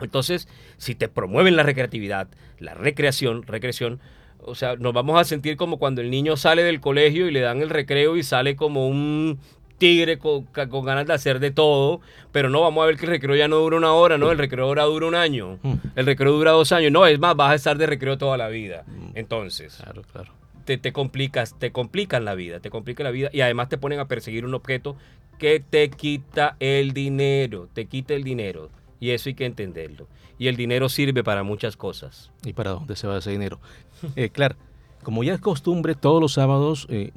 Entonces, 0.00 0.48
si 0.76 0.96
te 0.96 1.08
promueven 1.08 1.54
la 1.54 1.62
recreatividad, 1.62 2.26
la 2.58 2.74
recreación, 2.74 3.44
recreación, 3.44 4.00
o 4.40 4.56
sea, 4.56 4.74
nos 4.74 4.92
vamos 4.92 5.20
a 5.20 5.24
sentir 5.24 5.56
como 5.56 5.78
cuando 5.78 6.00
el 6.00 6.10
niño 6.10 6.36
sale 6.36 6.64
del 6.64 6.80
colegio 6.80 7.28
y 7.28 7.30
le 7.30 7.40
dan 7.40 7.62
el 7.62 7.70
recreo 7.70 8.16
y 8.16 8.24
sale 8.24 8.56
como 8.56 8.88
un 8.88 9.38
tigre 9.78 10.18
con, 10.18 10.46
ganas 10.52 11.06
de 11.06 11.12
hacer 11.12 11.38
de 11.40 11.50
todo, 11.50 12.00
pero 12.32 12.50
no 12.50 12.62
vamos 12.62 12.82
a 12.82 12.86
ver 12.86 12.96
que 12.96 13.04
el 13.04 13.12
recreo 13.12 13.36
ya 13.36 13.48
no 13.48 13.56
dura 13.56 13.76
una 13.76 13.92
hora, 13.92 14.18
¿no? 14.18 14.30
El 14.30 14.38
recreo 14.38 14.64
ahora 14.64 14.84
dura 14.84 15.06
un 15.06 15.14
año, 15.14 15.58
mm. 15.62 15.74
el 15.94 16.06
recreo 16.06 16.32
dura 16.32 16.52
dos 16.52 16.72
años, 16.72 16.92
no, 16.92 17.06
es 17.06 17.18
más, 17.18 17.36
vas 17.36 17.52
a 17.52 17.54
estar 17.54 17.78
de 17.78 17.86
recreo 17.86 18.18
toda 18.18 18.36
la 18.36 18.48
vida. 18.48 18.84
Mm. 18.86 19.10
Entonces, 19.14 19.76
claro, 19.82 20.02
claro. 20.02 20.32
Te, 20.64 20.78
te 20.78 20.92
complicas, 20.92 21.56
te 21.58 21.70
complican 21.70 22.24
la 22.24 22.34
vida, 22.34 22.58
te 22.58 22.70
complica 22.70 23.04
la 23.04 23.12
vida 23.12 23.30
y 23.32 23.40
además 23.40 23.68
te 23.68 23.78
ponen 23.78 24.00
a 24.00 24.08
perseguir 24.08 24.44
un 24.44 24.54
objeto 24.54 24.96
que 25.38 25.60
te 25.60 25.90
quita 25.90 26.56
el 26.58 26.92
dinero, 26.92 27.68
te 27.72 27.86
quita 27.86 28.14
el 28.14 28.24
dinero. 28.24 28.70
Y 28.98 29.10
eso 29.10 29.28
hay 29.28 29.34
que 29.34 29.44
entenderlo. 29.44 30.08
Y 30.38 30.48
el 30.48 30.56
dinero 30.56 30.88
sirve 30.88 31.22
para 31.22 31.42
muchas 31.42 31.76
cosas. 31.76 32.32
¿Y 32.44 32.52
para 32.52 32.72
dónde 32.72 32.96
se 32.96 33.06
va 33.06 33.18
ese 33.18 33.30
dinero? 33.30 33.60
Eh, 34.16 34.28
claro, 34.28 34.56
como 35.02 35.24
ya 35.24 35.32
es 35.32 35.40
costumbre, 35.40 35.94
todos 35.94 36.20
los 36.20 36.34
sábados, 36.34 36.86
eh, 36.90 37.12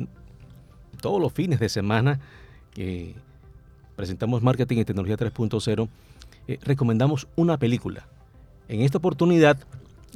todos 1.01 1.19
los 1.19 1.33
fines 1.33 1.59
de 1.59 1.67
semana 1.67 2.21
que 2.79 3.13
presentamos 3.97 4.41
Marketing 4.41 4.77
y 4.77 4.85
Tecnología 4.85 5.17
3.0, 5.17 5.89
eh, 6.47 6.59
recomendamos 6.61 7.27
una 7.35 7.57
película. 7.57 8.07
En 8.69 8.79
esta 8.79 8.99
oportunidad 8.99 9.57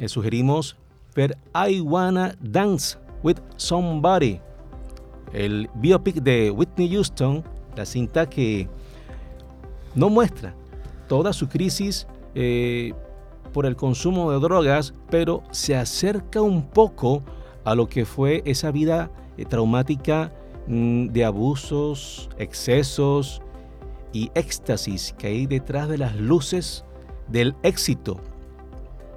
sugerimos 0.07 0.77
ver 1.13 1.37
I 1.53 1.81
Wanna 1.81 2.37
Dance 2.39 2.97
with 3.21 3.35
Somebody, 3.57 4.39
el 5.33 5.69
biopic 5.75 6.23
de 6.23 6.51
Whitney 6.51 6.89
Houston 6.93 7.43
La 7.75 7.85
cinta 7.85 8.29
que 8.29 8.69
no 9.93 10.09
muestra 10.09 10.55
toda 11.09 11.33
su 11.33 11.49
crisis 11.49 12.07
eh, 12.33 12.93
por 13.51 13.65
el 13.65 13.75
consumo 13.75 14.31
de 14.31 14.39
drogas, 14.39 14.93
pero 15.09 15.43
se 15.51 15.75
acerca 15.75 16.41
un 16.41 16.69
poco 16.69 17.23
a 17.65 17.75
lo 17.75 17.89
que 17.89 18.05
fue 18.05 18.41
esa 18.45 18.71
vida 18.71 19.11
eh, 19.35 19.43
traumática 19.43 20.31
de 20.67 21.25
abusos, 21.25 22.29
excesos 22.37 23.41
y 24.13 24.31
éxtasis 24.35 25.13
que 25.17 25.27
hay 25.27 25.47
detrás 25.47 25.89
de 25.89 25.97
las 25.97 26.15
luces 26.15 26.85
del 27.27 27.55
éxito 27.63 28.19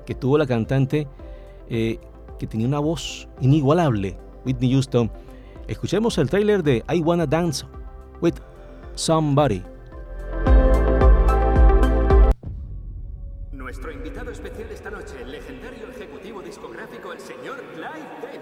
que 0.06 0.14
tuvo 0.14 0.38
la 0.38 0.46
cantante 0.46 1.06
eh, 1.68 1.98
que 2.38 2.46
tenía 2.46 2.66
una 2.66 2.78
voz 2.78 3.28
inigualable, 3.40 4.16
Whitney 4.44 4.72
Houston. 4.72 5.10
Escuchemos 5.66 6.16
el 6.18 6.30
trailer 6.30 6.62
de 6.62 6.84
I 6.88 7.00
Wanna 7.00 7.26
Dance 7.26 7.66
with 8.20 8.34
Somebody. 8.94 9.62
Nuestro 13.52 13.90
invitado 13.90 14.30
especial 14.30 14.70
esta 14.70 14.90
noche, 14.90 15.14
el 15.20 15.32
legendario 15.32 15.88
ejecutivo 15.90 16.40
discográfico, 16.40 17.12
el 17.12 17.20
señor 17.20 17.62
Clive 17.74 18.35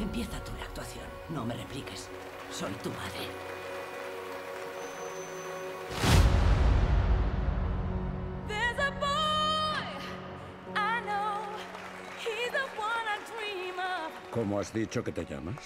Empieza 0.00 0.42
tú 0.44 0.52
la 0.58 0.64
actuación. 0.64 1.04
No 1.28 1.44
me 1.44 1.54
repliques. 1.54 2.08
Soy 2.50 2.72
tu 2.82 2.88
madre. 2.90 3.28
¿Cómo 14.30 14.60
has 14.60 14.72
dicho 14.72 15.02
que 15.02 15.10
te 15.10 15.24
llamas? 15.24 15.56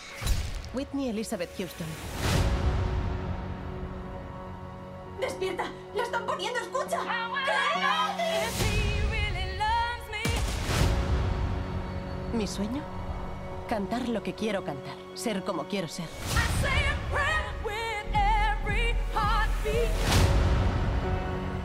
Whitney 0.73 1.11
Elizabeth 1.11 1.51
Houston. 1.59 1.87
¡Despierta! 5.21 5.71
¡La 5.95 6.03
están 6.03 6.25
poniendo! 6.25 6.59
¡Escucha! 6.61 7.05
Me. 12.33 12.39
¿Mi 12.39 12.47
sueño? 12.47 12.94
Cantar 13.69 14.11
lo 14.11 14.23
que 14.23 14.35
quiero 14.35 14.63
cantar. 14.63 14.95
Ser 15.15 15.43
como 15.43 15.65
quiero 15.65 15.89
ser. 15.89 16.07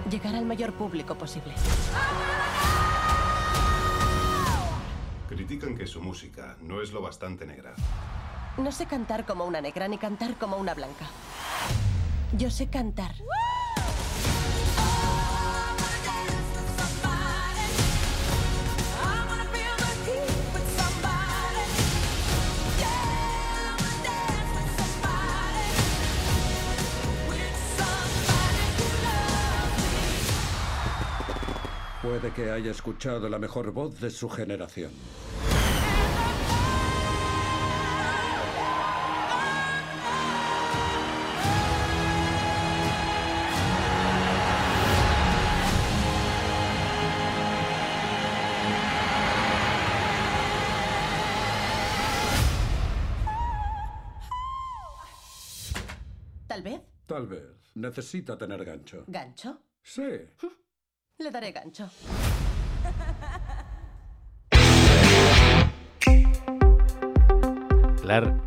Llegar 0.09 0.35
al 0.35 0.45
mayor 0.45 0.73
público 0.73 1.15
posible. 1.15 1.53
Critican 5.27 5.75
que 5.75 5.85
su 5.85 6.01
música 6.01 6.55
no 6.61 6.81
es 6.81 6.91
lo 6.93 7.01
bastante 7.01 7.45
negra. 7.45 7.73
No 8.57 8.71
sé 8.71 8.85
cantar 8.85 9.25
como 9.25 9.45
una 9.45 9.59
negra 9.61 9.87
ni 9.87 9.97
cantar 9.97 10.35
como 10.35 10.57
una 10.57 10.73
blanca. 10.73 11.05
Yo 12.31 12.49
sé 12.49 12.67
cantar. 12.67 13.13
Puede 32.19 32.33
que 32.33 32.51
haya 32.51 32.71
escuchado 32.71 33.29
la 33.29 33.39
mejor 33.39 33.71
voz 33.71 33.97
de 34.01 34.09
su 34.09 34.27
generación. 34.27 34.91
Tal 56.47 56.63
vez. 56.63 56.81
Tal 57.05 57.27
vez. 57.27 57.43
Necesita 57.75 58.37
tener 58.37 58.65
gancho. 58.65 59.05
¿Gancho? 59.07 59.61
Sí. 59.81 60.01
Le 61.21 61.31
daré 61.31 61.51
gancho. 61.51 61.89
Claro, 68.01 68.41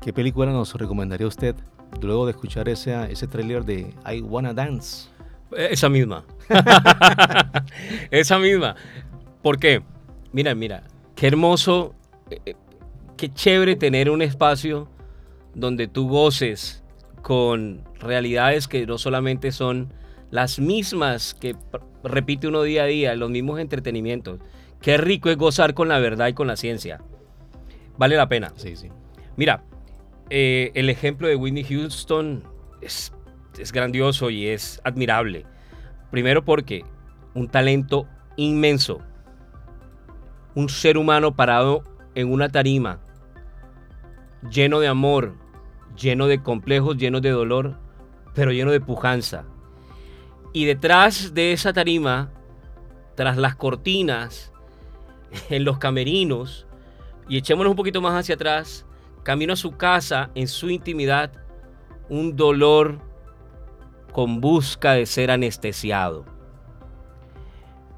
¿qué 0.00 0.12
película 0.12 0.52
nos 0.52 0.74
recomendaría 0.74 1.26
usted 1.26 1.56
luego 2.00 2.26
de 2.26 2.30
escuchar 2.30 2.68
ese, 2.68 2.94
ese 3.10 3.26
tráiler 3.26 3.64
de 3.64 3.92
I 4.06 4.20
Wanna 4.20 4.54
Dance? 4.54 5.08
Esa 5.56 5.88
misma. 5.88 6.24
Esa 8.12 8.38
misma. 8.38 8.76
¿Por 9.42 9.58
qué? 9.58 9.82
Mira, 10.30 10.54
mira, 10.54 10.84
qué 11.16 11.26
hermoso, 11.26 11.96
eh, 12.30 12.38
eh, 12.46 12.54
qué 13.16 13.34
chévere 13.34 13.74
tener 13.74 14.08
un 14.08 14.22
espacio 14.22 14.88
donde 15.52 15.88
tú 15.88 16.08
goces 16.08 16.84
con 17.22 17.82
realidades 17.98 18.68
que 18.68 18.86
no 18.86 18.98
solamente 18.98 19.50
son 19.50 19.92
las 20.34 20.58
mismas 20.58 21.32
que 21.32 21.54
repite 22.02 22.48
uno 22.48 22.64
día 22.64 22.82
a 22.82 22.86
día, 22.86 23.14
los 23.14 23.30
mismos 23.30 23.60
entretenimientos. 23.60 24.40
Qué 24.80 24.96
rico 24.96 25.30
es 25.30 25.36
gozar 25.36 25.74
con 25.74 25.86
la 25.86 26.00
verdad 26.00 26.26
y 26.26 26.32
con 26.32 26.48
la 26.48 26.56
ciencia. 26.56 27.00
Vale 27.98 28.16
la 28.16 28.28
pena. 28.28 28.52
Sí, 28.56 28.74
sí. 28.74 28.88
Mira, 29.36 29.62
eh, 30.30 30.72
el 30.74 30.90
ejemplo 30.90 31.28
de 31.28 31.36
Whitney 31.36 31.62
Houston 31.62 32.42
es, 32.80 33.12
es 33.56 33.70
grandioso 33.70 34.28
y 34.28 34.48
es 34.48 34.80
admirable. 34.82 35.46
Primero 36.10 36.44
porque 36.44 36.84
un 37.34 37.46
talento 37.46 38.08
inmenso. 38.34 38.98
Un 40.56 40.68
ser 40.68 40.98
humano 40.98 41.36
parado 41.36 41.84
en 42.16 42.32
una 42.32 42.48
tarima, 42.48 42.98
lleno 44.50 44.80
de 44.80 44.88
amor, 44.88 45.36
lleno 45.96 46.26
de 46.26 46.42
complejos, 46.42 46.96
lleno 46.96 47.20
de 47.20 47.30
dolor, 47.30 47.78
pero 48.34 48.50
lleno 48.50 48.72
de 48.72 48.80
pujanza. 48.80 49.44
Y 50.54 50.66
detrás 50.66 51.34
de 51.34 51.52
esa 51.52 51.72
tarima, 51.72 52.30
tras 53.16 53.36
las 53.36 53.56
cortinas, 53.56 54.52
en 55.50 55.64
los 55.66 55.78
camerinos, 55.78 56.68
y 57.28 57.38
echémonos 57.38 57.72
un 57.72 57.76
poquito 57.76 58.00
más 58.00 58.14
hacia 58.14 58.36
atrás, 58.36 58.86
camino 59.24 59.54
a 59.54 59.56
su 59.56 59.72
casa, 59.72 60.30
en 60.36 60.46
su 60.46 60.70
intimidad, 60.70 61.32
un 62.08 62.36
dolor 62.36 63.00
con 64.12 64.40
busca 64.40 64.92
de 64.92 65.06
ser 65.06 65.32
anestesiado. 65.32 66.24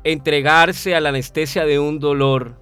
Entregarse 0.02 0.94
a 0.94 1.00
la 1.02 1.10
anestesia 1.10 1.66
de 1.66 1.78
un 1.78 2.00
dolor 2.00 2.58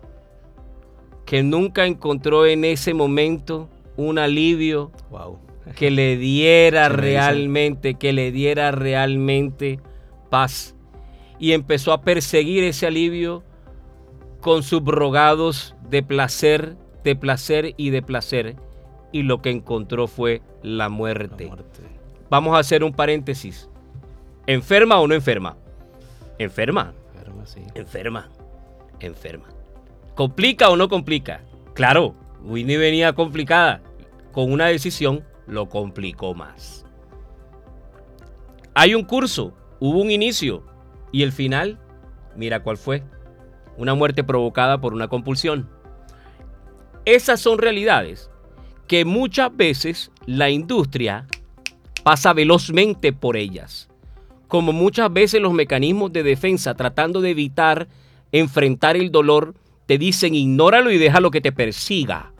que 1.24 1.45
nunca 1.45 1.86
encontró 1.86 2.47
en 2.47 2.64
ese 2.64 2.95
momento 2.95 3.70
un 3.97 4.18
alivio 4.18 4.90
Wow. 5.11 5.43
Que 5.76 5.90
le 5.90 6.16
diera 6.16 6.88
realmente, 6.88 7.94
que 7.94 8.12
le 8.12 8.32
diera 8.32 8.70
realmente 8.70 9.80
paz. 10.30 10.74
Y 11.38 11.52
empezó 11.52 11.92
a 11.92 12.02
perseguir 12.02 12.64
ese 12.64 12.86
alivio 12.86 13.42
con 14.40 14.62
subrogados 14.62 15.74
de 15.88 16.02
placer, 16.02 16.76
de 17.02 17.16
placer 17.16 17.74
y 17.76 17.90
de 17.90 18.02
placer. 18.02 18.56
Y 19.12 19.22
lo 19.22 19.40
que 19.40 19.50
encontró 19.50 20.06
fue 20.06 20.42
la 20.62 20.84
La 20.84 20.88
muerte. 20.88 21.50
Vamos 22.30 22.56
a 22.56 22.58
hacer 22.58 22.84
un 22.84 22.92
paréntesis. 22.92 23.68
¿Enferma 24.46 25.00
o 25.00 25.06
no 25.06 25.14
enferma? 25.14 25.56
Enferma, 26.38 26.92
Enferma, 27.14 27.46
sí. 27.46 27.60
enferma, 27.74 28.28
enferma. 29.00 29.48
¿Complica 30.14 30.68
o 30.68 30.76
no 30.76 30.88
complica? 30.88 31.42
Claro, 31.74 32.14
Whitney 32.42 32.76
venía 32.76 33.12
complicada. 33.12 33.82
Con 34.32 34.52
una 34.52 34.66
decisión 34.66 35.24
lo 35.47 35.68
complicó 35.68 36.34
más. 36.34 36.84
Hay 38.74 38.95
un 38.95 39.05
curso, 39.05 39.55
hubo 39.78 40.01
un 40.01 40.11
inicio 40.11 40.64
y 41.12 41.22
el 41.22 41.32
final, 41.32 41.78
mira 42.36 42.62
cuál 42.62 42.76
fue. 42.76 43.05
Una 43.76 43.95
muerte 43.95 44.24
provocada 44.24 44.80
por 44.80 44.95
una 44.95 45.09
compulsión. 45.09 45.68
Esas 47.05 47.40
son 47.40 47.59
realidades 47.59 48.30
que 48.88 49.05
muchas 49.05 49.57
veces 49.57 50.11
la 50.26 50.51
industria 50.51 51.26
pasa 52.03 52.32
velozmente 52.32 53.12
por 53.12 53.36
ellas. 53.36 53.88
Como 54.49 54.72
muchas 54.72 55.12
veces 55.12 55.40
los 55.40 55.53
mecanismos 55.53 56.12
de 56.12 56.22
defensa 56.22 56.74
tratando 56.74 57.20
de 57.20 57.30
evitar 57.30 57.88
enfrentar 58.30 58.97
el 58.97 59.11
dolor 59.11 59.55
te 59.86 59.99
dicen 59.99 60.34
ignóralo 60.34 60.90
y 60.90 60.99
déjalo 60.99 61.30
que 61.30 61.40
te 61.40 61.53
persiga. 61.53 62.34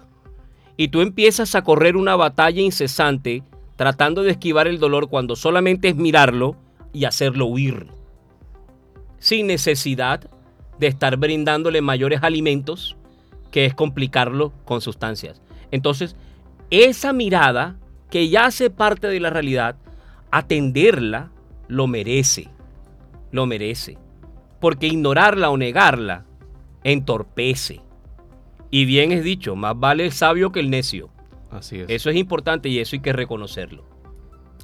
Y 0.77 0.89
tú 0.89 1.01
empiezas 1.01 1.55
a 1.55 1.63
correr 1.63 1.97
una 1.97 2.17
batalla 2.17 2.61
incesante 2.61 3.43
tratando 3.77 4.23
de 4.23 4.31
esquivar 4.33 4.67
el 4.67 4.79
dolor 4.79 5.09
cuando 5.09 5.37
solamente 5.37 5.89
es 5.89 5.97
mirarlo 5.97 6.57
y 6.93 7.05
hacerlo 7.05 7.47
huir. 7.47 7.87
Sin 9.19 9.47
necesidad 9.47 10.31
de 10.79 10.87
estar 10.87 11.17
brindándole 11.17 11.81
mayores 11.81 12.23
alimentos 12.23 12.97
que 13.51 13.65
es 13.67 13.75
complicarlo 13.75 14.53
con 14.65 14.81
sustancias. 14.81 15.41
Entonces, 15.71 16.17
esa 16.71 17.13
mirada 17.13 17.77
que 18.11 18.29
ya 18.29 18.47
hace 18.47 18.71
parte 18.71 19.07
de 19.07 19.21
la 19.21 19.31
realidad, 19.31 19.77
atenderla 20.31 21.31
lo 21.69 21.87
merece, 21.87 22.49
lo 23.31 23.47
merece. 23.47 23.97
Porque 24.61 24.87
ignorarla 24.87 25.51
o 25.51 25.57
negarla 25.57 26.25
entorpece. 26.83 27.81
Y 28.71 28.85
bien 28.85 29.13
es 29.13 29.23
dicho, 29.23 29.57
más 29.57 29.79
vale 29.79 30.05
el 30.05 30.13
sabio 30.13 30.53
que 30.53 30.61
el 30.61 30.71
necio. 30.71 31.11
Así 31.51 31.81
es. 31.81 31.87
Eso 31.89 32.11
es 32.11 32.17
importante 32.17 32.69
y 32.69 32.79
eso 32.81 32.97
hay 32.97 33.03
que 33.03 33.13
reconocerlo. 33.13 33.85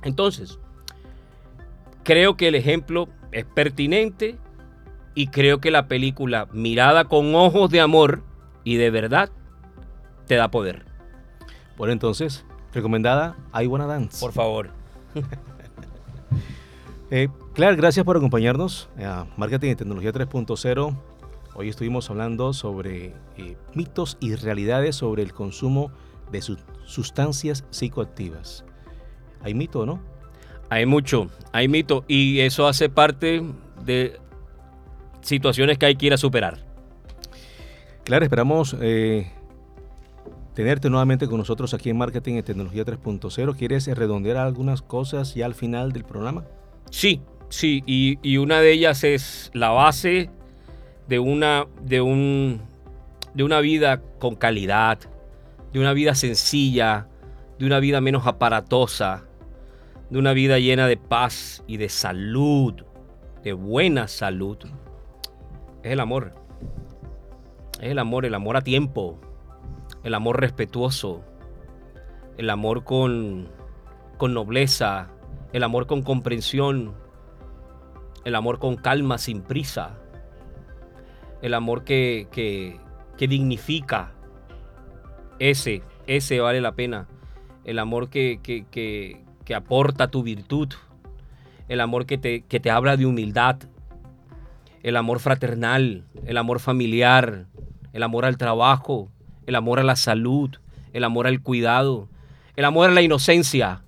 Entonces, 0.03 0.59
creo 2.03 2.37
que 2.37 2.49
el 2.49 2.55
ejemplo 2.55 3.09
es 3.33 3.45
pertinente 3.45 4.37
y 5.15 5.29
creo 5.29 5.61
que 5.61 5.71
la 5.71 5.87
película, 5.87 6.49
mirada 6.53 7.05
con 7.05 7.35
ojos 7.35 7.71
de 7.71 7.81
amor 7.81 8.23
y 8.65 8.77
de 8.77 8.91
verdad, 8.91 9.31
te 10.27 10.37
da 10.37 10.51
poder. 10.51 10.85
Bueno, 11.77 11.93
entonces, 11.93 12.45
recomendada 12.73 13.37
I 13.55 13.67
Wanna 13.67 13.87
Dance. 13.87 14.21
Por 14.21 14.33
favor. 14.33 14.71
Eh, 17.13 17.29
Claire, 17.55 17.75
gracias 17.75 18.07
por 18.07 18.17
acompañarnos 18.17 18.89
a 18.97 19.27
Marketing 19.37 19.73
y 19.73 19.75
Tecnología 19.75 20.13
3.0. 20.13 20.97
Hoy 21.55 21.69
estuvimos 21.69 22.09
hablando 22.11 22.53
sobre 22.53 23.13
eh, 23.37 23.57
mitos 23.75 24.17
y 24.21 24.35
realidades 24.37 24.97
sobre 24.97 25.23
el 25.23 25.33
consumo 25.33 25.91
de 26.31 26.43
sus 26.43 26.59
sustancias 26.85 27.65
psicoactivas. 27.71 28.65
Hay 29.43 29.55
mito, 29.55 29.85
¿no? 29.85 30.01
Hay 30.69 30.87
mucho, 30.87 31.29
hay 31.53 31.67
mito 31.67 32.05
y 32.07 32.41
eso 32.41 32.69
hace 32.69 32.89
parte 32.89 33.43
de 33.85 34.21
situaciones 35.23 35.77
que 35.77 35.87
hay 35.87 35.97
que 35.97 36.07
ir 36.07 36.15
a 36.15 36.17
superar. 36.17 36.59
Claro, 38.05 38.25
esperamos 38.25 38.77
eh, 38.81 39.33
tenerte 40.55 40.89
nuevamente 40.89 41.27
con 41.27 41.39
nosotros 41.39 41.75
aquí 41.75 41.91
en 41.91 41.99
Marketing 41.99 42.35
y 42.35 42.43
Tecnología 42.43 42.85
3.0. 42.85 43.57
¿Quieres 43.57 43.89
redondear 43.89 44.37
algunas 44.37 44.83
cosas 44.83 45.35
ya 45.35 45.47
al 45.47 45.55
final 45.55 45.91
del 45.91 46.05
programa? 46.05 46.45
Sí, 46.91 47.21
sí, 47.49 47.83
y, 47.87 48.19
y 48.23 48.37
una 48.37 48.61
de 48.61 48.73
ellas 48.73 49.03
es 49.03 49.51
la 49.53 49.71
base 49.71 50.31
de 51.11 51.19
una, 51.19 51.67
de, 51.83 52.01
un, 52.01 52.63
de 53.35 53.43
una 53.43 53.59
vida 53.59 54.01
con 54.21 54.37
calidad, 54.37 55.01
de 55.73 55.81
una 55.81 55.93
vida 55.93 56.15
sencilla, 56.15 57.09
de 57.59 57.67
una 57.67 57.81
vida 57.81 58.01
menos 58.01 58.29
aparatosa, 58.29 59.25
de 60.09 60.19
una 60.21 60.33
vida 60.35 60.61
llena 60.61 60.87
de 60.87 60.97
paz 60.97 61.65
y 61.67 61.79
de 61.79 61.89
salud, 61.89 62.75
de 63.43 63.53
buena 63.55 64.07
salud. 64.07 64.59
Es 65.83 65.91
el 65.91 65.99
amor. 65.99 66.33
Es 67.81 67.91
el 67.91 67.99
amor, 67.99 68.25
el 68.25 68.35
amor 68.35 68.57
a 68.57 68.61
tiempo, 68.61 69.19
el 70.05 70.15
amor 70.15 70.41
respetuoso, 70.41 71.25
el 72.39 72.49
amor 72.51 72.85
con, 72.85 73.49
con 74.17 74.33
nobleza, 74.33 75.09
el 75.53 75.65
amor 75.65 75.89
con 75.89 76.03
comprensión, 76.03 76.95
el 78.25 78.37
amor 78.37 78.61
con 78.61 78.77
calma, 78.77 79.19
sin 79.19 79.43
prisa, 79.43 79.99
el 81.43 81.55
amor 81.55 81.85
que, 81.85 82.29
que, 82.33 82.79
que 83.17 83.29
dignifica. 83.29 84.13
Ese, 85.39 85.83
ese 86.07 86.41
vale 86.41 86.61
la 86.61 86.73
pena. 86.73 87.07
El 87.65 87.79
amor 87.79 88.11
que, 88.11 88.41
que, 88.43 88.65
que, 88.71 89.25
que 89.45 89.55
aporta 89.55 90.11
tu 90.11 90.23
virtud. 90.23 90.69
El 91.69 91.81
amor 91.81 92.07
que 92.07 92.19
te, 92.19 92.43
que 92.43 92.61
te 92.61 92.71
habla 92.71 92.97
de 92.97 93.07
humildad. 93.07 93.57
El 94.83 94.97
amor 94.97 95.21
fraternal. 95.21 96.05
El 96.27 96.37
amor 96.37 96.61
familiar. 96.61 97.47
El 97.93 98.03
amor 98.03 98.25
al 98.25 98.37
trabajo. 98.37 99.11
El 99.47 99.55
amor 99.55 99.81
a 99.81 99.85
la 99.85 99.97
salud. 99.97 100.51
El 100.93 101.05
amor 101.05 101.27
al 101.27 101.41
cuidado. 101.41 102.09
El 102.57 102.65
amor 102.65 102.91
a 102.91 102.93
la 102.93 103.03
inocencia. 103.03 103.83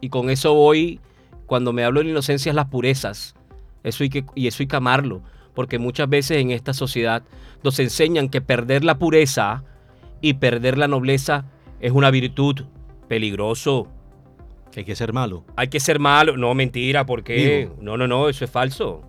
Y 0.00 0.08
con 0.08 0.30
eso 0.30 0.54
voy, 0.54 1.00
cuando 1.46 1.72
me 1.72 1.84
hablo 1.84 2.02
de 2.02 2.10
inocencia, 2.10 2.50
es 2.50 2.56
las 2.56 2.66
purezas. 2.66 3.34
Eso 3.82 4.04
hay 4.04 4.10
que, 4.10 4.24
y 4.34 4.46
eso 4.46 4.62
hay 4.62 4.66
que 4.66 4.76
amarlo. 4.76 5.22
Porque 5.54 5.78
muchas 5.78 6.08
veces 6.08 6.38
en 6.38 6.50
esta 6.50 6.72
sociedad 6.72 7.22
nos 7.62 7.78
enseñan 7.78 8.28
que 8.28 8.40
perder 8.40 8.84
la 8.84 8.98
pureza 8.98 9.64
y 10.20 10.34
perder 10.34 10.78
la 10.78 10.88
nobleza 10.88 11.44
es 11.80 11.92
una 11.92 12.10
virtud 12.10 12.64
peligroso. 13.08 13.88
Hay 14.76 14.84
que 14.84 14.94
ser 14.94 15.12
malo. 15.12 15.44
Hay 15.56 15.68
que 15.68 15.80
ser 15.80 15.98
malo. 15.98 16.36
No, 16.36 16.54
mentira, 16.54 17.04
porque 17.06 17.60
Digo. 17.66 17.76
no, 17.80 17.96
no, 17.96 18.06
no, 18.06 18.28
eso 18.28 18.44
es 18.44 18.50
falso. 18.50 19.02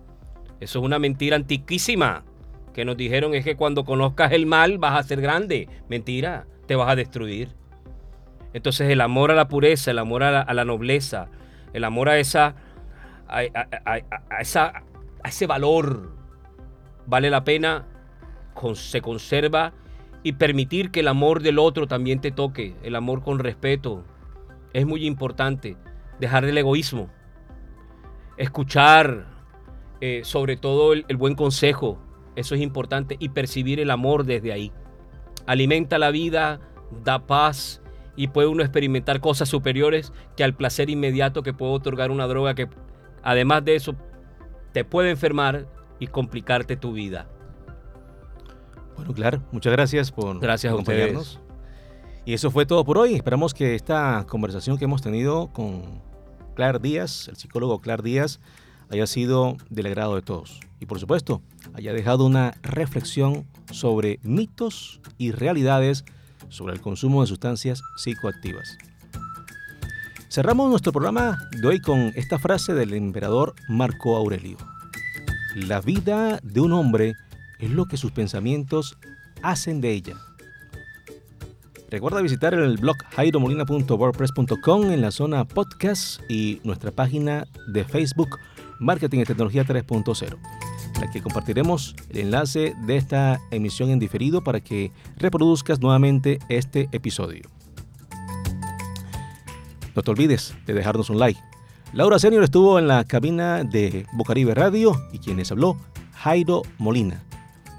Eso 0.58 0.78
es 0.80 0.84
una 0.84 0.98
mentira 0.98 1.36
antiquísima. 1.36 2.24
Que 2.74 2.84
nos 2.84 2.96
dijeron 2.96 3.34
es 3.34 3.44
que 3.44 3.56
cuando 3.56 3.84
conozcas 3.84 4.32
el 4.32 4.46
mal 4.46 4.78
vas 4.78 4.98
a 4.98 5.02
ser 5.02 5.20
grande. 5.20 5.68
Mentira, 5.88 6.46
te 6.66 6.74
vas 6.76 6.88
a 6.88 6.96
destruir. 6.96 7.50
Entonces 8.52 8.88
el 8.90 9.00
amor 9.00 9.30
a 9.30 9.34
la 9.34 9.46
pureza, 9.48 9.90
el 9.92 9.98
amor 9.98 10.22
a 10.24 10.30
la, 10.32 10.40
a 10.40 10.54
la 10.54 10.64
nobleza, 10.64 11.28
el 11.72 11.84
amor 11.84 12.08
a 12.08 12.18
esa, 12.18 12.54
a, 13.28 13.40
a- 13.54 13.68
a- 13.84 14.00
a 14.30 14.40
esa, 14.40 14.82
a 15.22 15.28
ese 15.28 15.46
valor, 15.46 16.16
vale 17.06 17.30
la 17.30 17.44
pena, 17.44 17.86
con- 18.54 18.76
se 18.76 19.00
conserva 19.00 19.72
y 20.22 20.32
permitir 20.32 20.90
que 20.90 21.00
el 21.00 21.08
amor 21.08 21.42
del 21.42 21.58
otro 21.58 21.86
también 21.86 22.20
te 22.20 22.30
toque, 22.30 22.76
el 22.82 22.94
amor 22.96 23.22
con 23.22 23.38
respeto. 23.38 24.04
Es 24.72 24.86
muy 24.86 25.06
importante 25.06 25.76
dejar 26.18 26.44
el 26.44 26.56
egoísmo, 26.58 27.08
escuchar 28.36 29.26
eh, 30.00 30.20
sobre 30.24 30.56
todo 30.56 30.92
el, 30.92 31.04
el 31.08 31.16
buen 31.16 31.34
consejo, 31.34 31.98
eso 32.36 32.54
es 32.54 32.60
importante, 32.60 33.16
y 33.18 33.30
percibir 33.30 33.80
el 33.80 33.90
amor 33.90 34.24
desde 34.24 34.52
ahí. 34.52 34.72
Alimenta 35.46 35.98
la 35.98 36.10
vida, 36.10 36.60
da 37.04 37.26
paz 37.26 37.82
y 38.16 38.28
puede 38.28 38.48
uno 38.48 38.62
experimentar 38.62 39.20
cosas 39.20 39.48
superiores 39.48 40.12
que 40.36 40.44
al 40.44 40.54
placer 40.54 40.90
inmediato 40.90 41.42
que 41.42 41.52
puede 41.52 41.72
otorgar 41.72 42.10
una 42.10 42.26
droga 42.26 42.54
que 42.54 42.68
además 43.22 43.64
de 43.64 43.74
eso 43.76 43.94
te 44.72 44.84
puede 44.84 45.10
enfermar 45.10 45.66
y 46.00 46.08
complicarte 46.08 46.76
tu 46.76 46.92
vida. 46.92 47.28
Bueno, 48.96 49.14
claro, 49.14 49.42
muchas 49.52 49.72
gracias 49.72 50.10
por 50.10 50.40
Gracias 50.40 50.70
a 50.70 50.74
acompañarnos. 50.74 51.40
Y 52.24 52.34
eso 52.34 52.50
fue 52.50 52.66
todo 52.66 52.84
por 52.84 52.98
hoy. 52.98 53.14
Esperamos 53.14 53.54
que 53.54 53.74
esta 53.74 54.26
conversación 54.28 54.76
que 54.76 54.84
hemos 54.84 55.02
tenido 55.02 55.48
con 55.52 56.02
Clar 56.54 56.80
Díaz, 56.80 57.28
el 57.28 57.36
psicólogo 57.36 57.80
Clar 57.80 58.02
Díaz, 58.02 58.40
haya 58.90 59.06
sido 59.06 59.56
del 59.68 59.86
agrado 59.86 60.16
de 60.16 60.22
todos. 60.22 60.60
Y 60.80 60.86
por 60.86 60.98
supuesto, 60.98 61.42
haya 61.74 61.92
dejado 61.92 62.26
una 62.26 62.54
reflexión 62.62 63.46
sobre 63.70 64.18
mitos 64.22 65.00
y 65.16 65.32
realidades 65.32 66.04
sobre 66.48 66.74
el 66.74 66.80
consumo 66.80 67.20
de 67.20 67.28
sustancias 67.28 67.82
psicoactivas. 67.96 68.76
Cerramos 70.28 70.70
nuestro 70.70 70.92
programa 70.92 71.38
de 71.50 71.66
hoy 71.66 71.80
con 71.80 72.12
esta 72.14 72.38
frase 72.38 72.74
del 72.74 72.94
emperador 72.94 73.54
Marco 73.68 74.16
Aurelio. 74.16 74.58
La 75.54 75.80
vida 75.80 76.38
de 76.44 76.60
un 76.60 76.72
hombre 76.72 77.14
es 77.58 77.70
lo 77.70 77.86
que 77.86 77.96
sus 77.96 78.12
pensamientos 78.12 78.96
hacen 79.42 79.80
de 79.80 79.90
ella. 79.90 80.14
Recuerda 81.90 82.22
visitar 82.22 82.54
el 82.54 82.76
blog 82.76 82.96
jairomolina.wordpress.com 83.16 84.92
en 84.92 85.00
la 85.00 85.10
zona 85.10 85.44
podcast 85.44 86.20
y 86.30 86.60
nuestra 86.62 86.92
página 86.92 87.48
de 87.66 87.84
Facebook 87.84 88.38
Marketing 88.78 89.18
y 89.18 89.24
Tecnología 89.24 89.66
3.0, 89.66 90.38
en 90.94 91.00
la 91.00 91.10
que 91.10 91.20
compartiremos 91.20 91.96
el 92.10 92.18
enlace 92.18 92.74
de 92.86 92.96
esta 92.96 93.40
emisión 93.50 93.90
en 93.90 93.98
diferido 93.98 94.44
para 94.44 94.60
que 94.60 94.92
reproduzcas 95.16 95.80
nuevamente 95.80 96.38
este 96.48 96.88
episodio. 96.92 97.42
No 99.96 100.02
te 100.02 100.10
olvides 100.12 100.54
de 100.66 100.74
dejarnos 100.74 101.10
un 101.10 101.18
like. 101.18 101.40
Laura 101.92 102.20
Senior 102.20 102.44
estuvo 102.44 102.78
en 102.78 102.86
la 102.86 103.02
cabina 103.02 103.64
de 103.64 104.06
Bocaribe 104.12 104.54
Radio 104.54 104.92
y 105.12 105.18
quien 105.18 105.38
les 105.38 105.50
habló, 105.50 105.76
Jairo 106.14 106.62
Molina. 106.78 107.20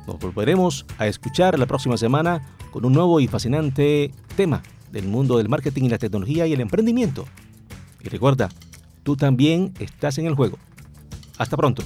Nos 0.05 0.20
volveremos 0.20 0.86
a 0.97 1.07
escuchar 1.07 1.57
la 1.57 1.66
próxima 1.66 1.95
semana 1.95 2.41
con 2.72 2.84
un 2.84 2.91
nuevo 2.91 3.22
y 3.22 3.30
fascinante 3.30 4.12
tema 4.36 4.64
del 4.91 5.07
mundo 5.07 5.38
del 5.38 5.47
marketing 5.47 5.84
y 5.84 5.89
la 5.89 5.97
tecnología 5.97 6.45
y 6.45 6.51
el 6.51 6.59
emprendimiento. 6.59 7.26
Y 8.01 8.09
recuerda, 8.09 8.49
tú 9.03 9.16
también 9.16 9.74
estás 9.80 10.18
en 10.18 10.26
el 10.26 10.36
juego. 10.36 10.57
Hasta 11.38 11.55
pronto. 11.55 11.82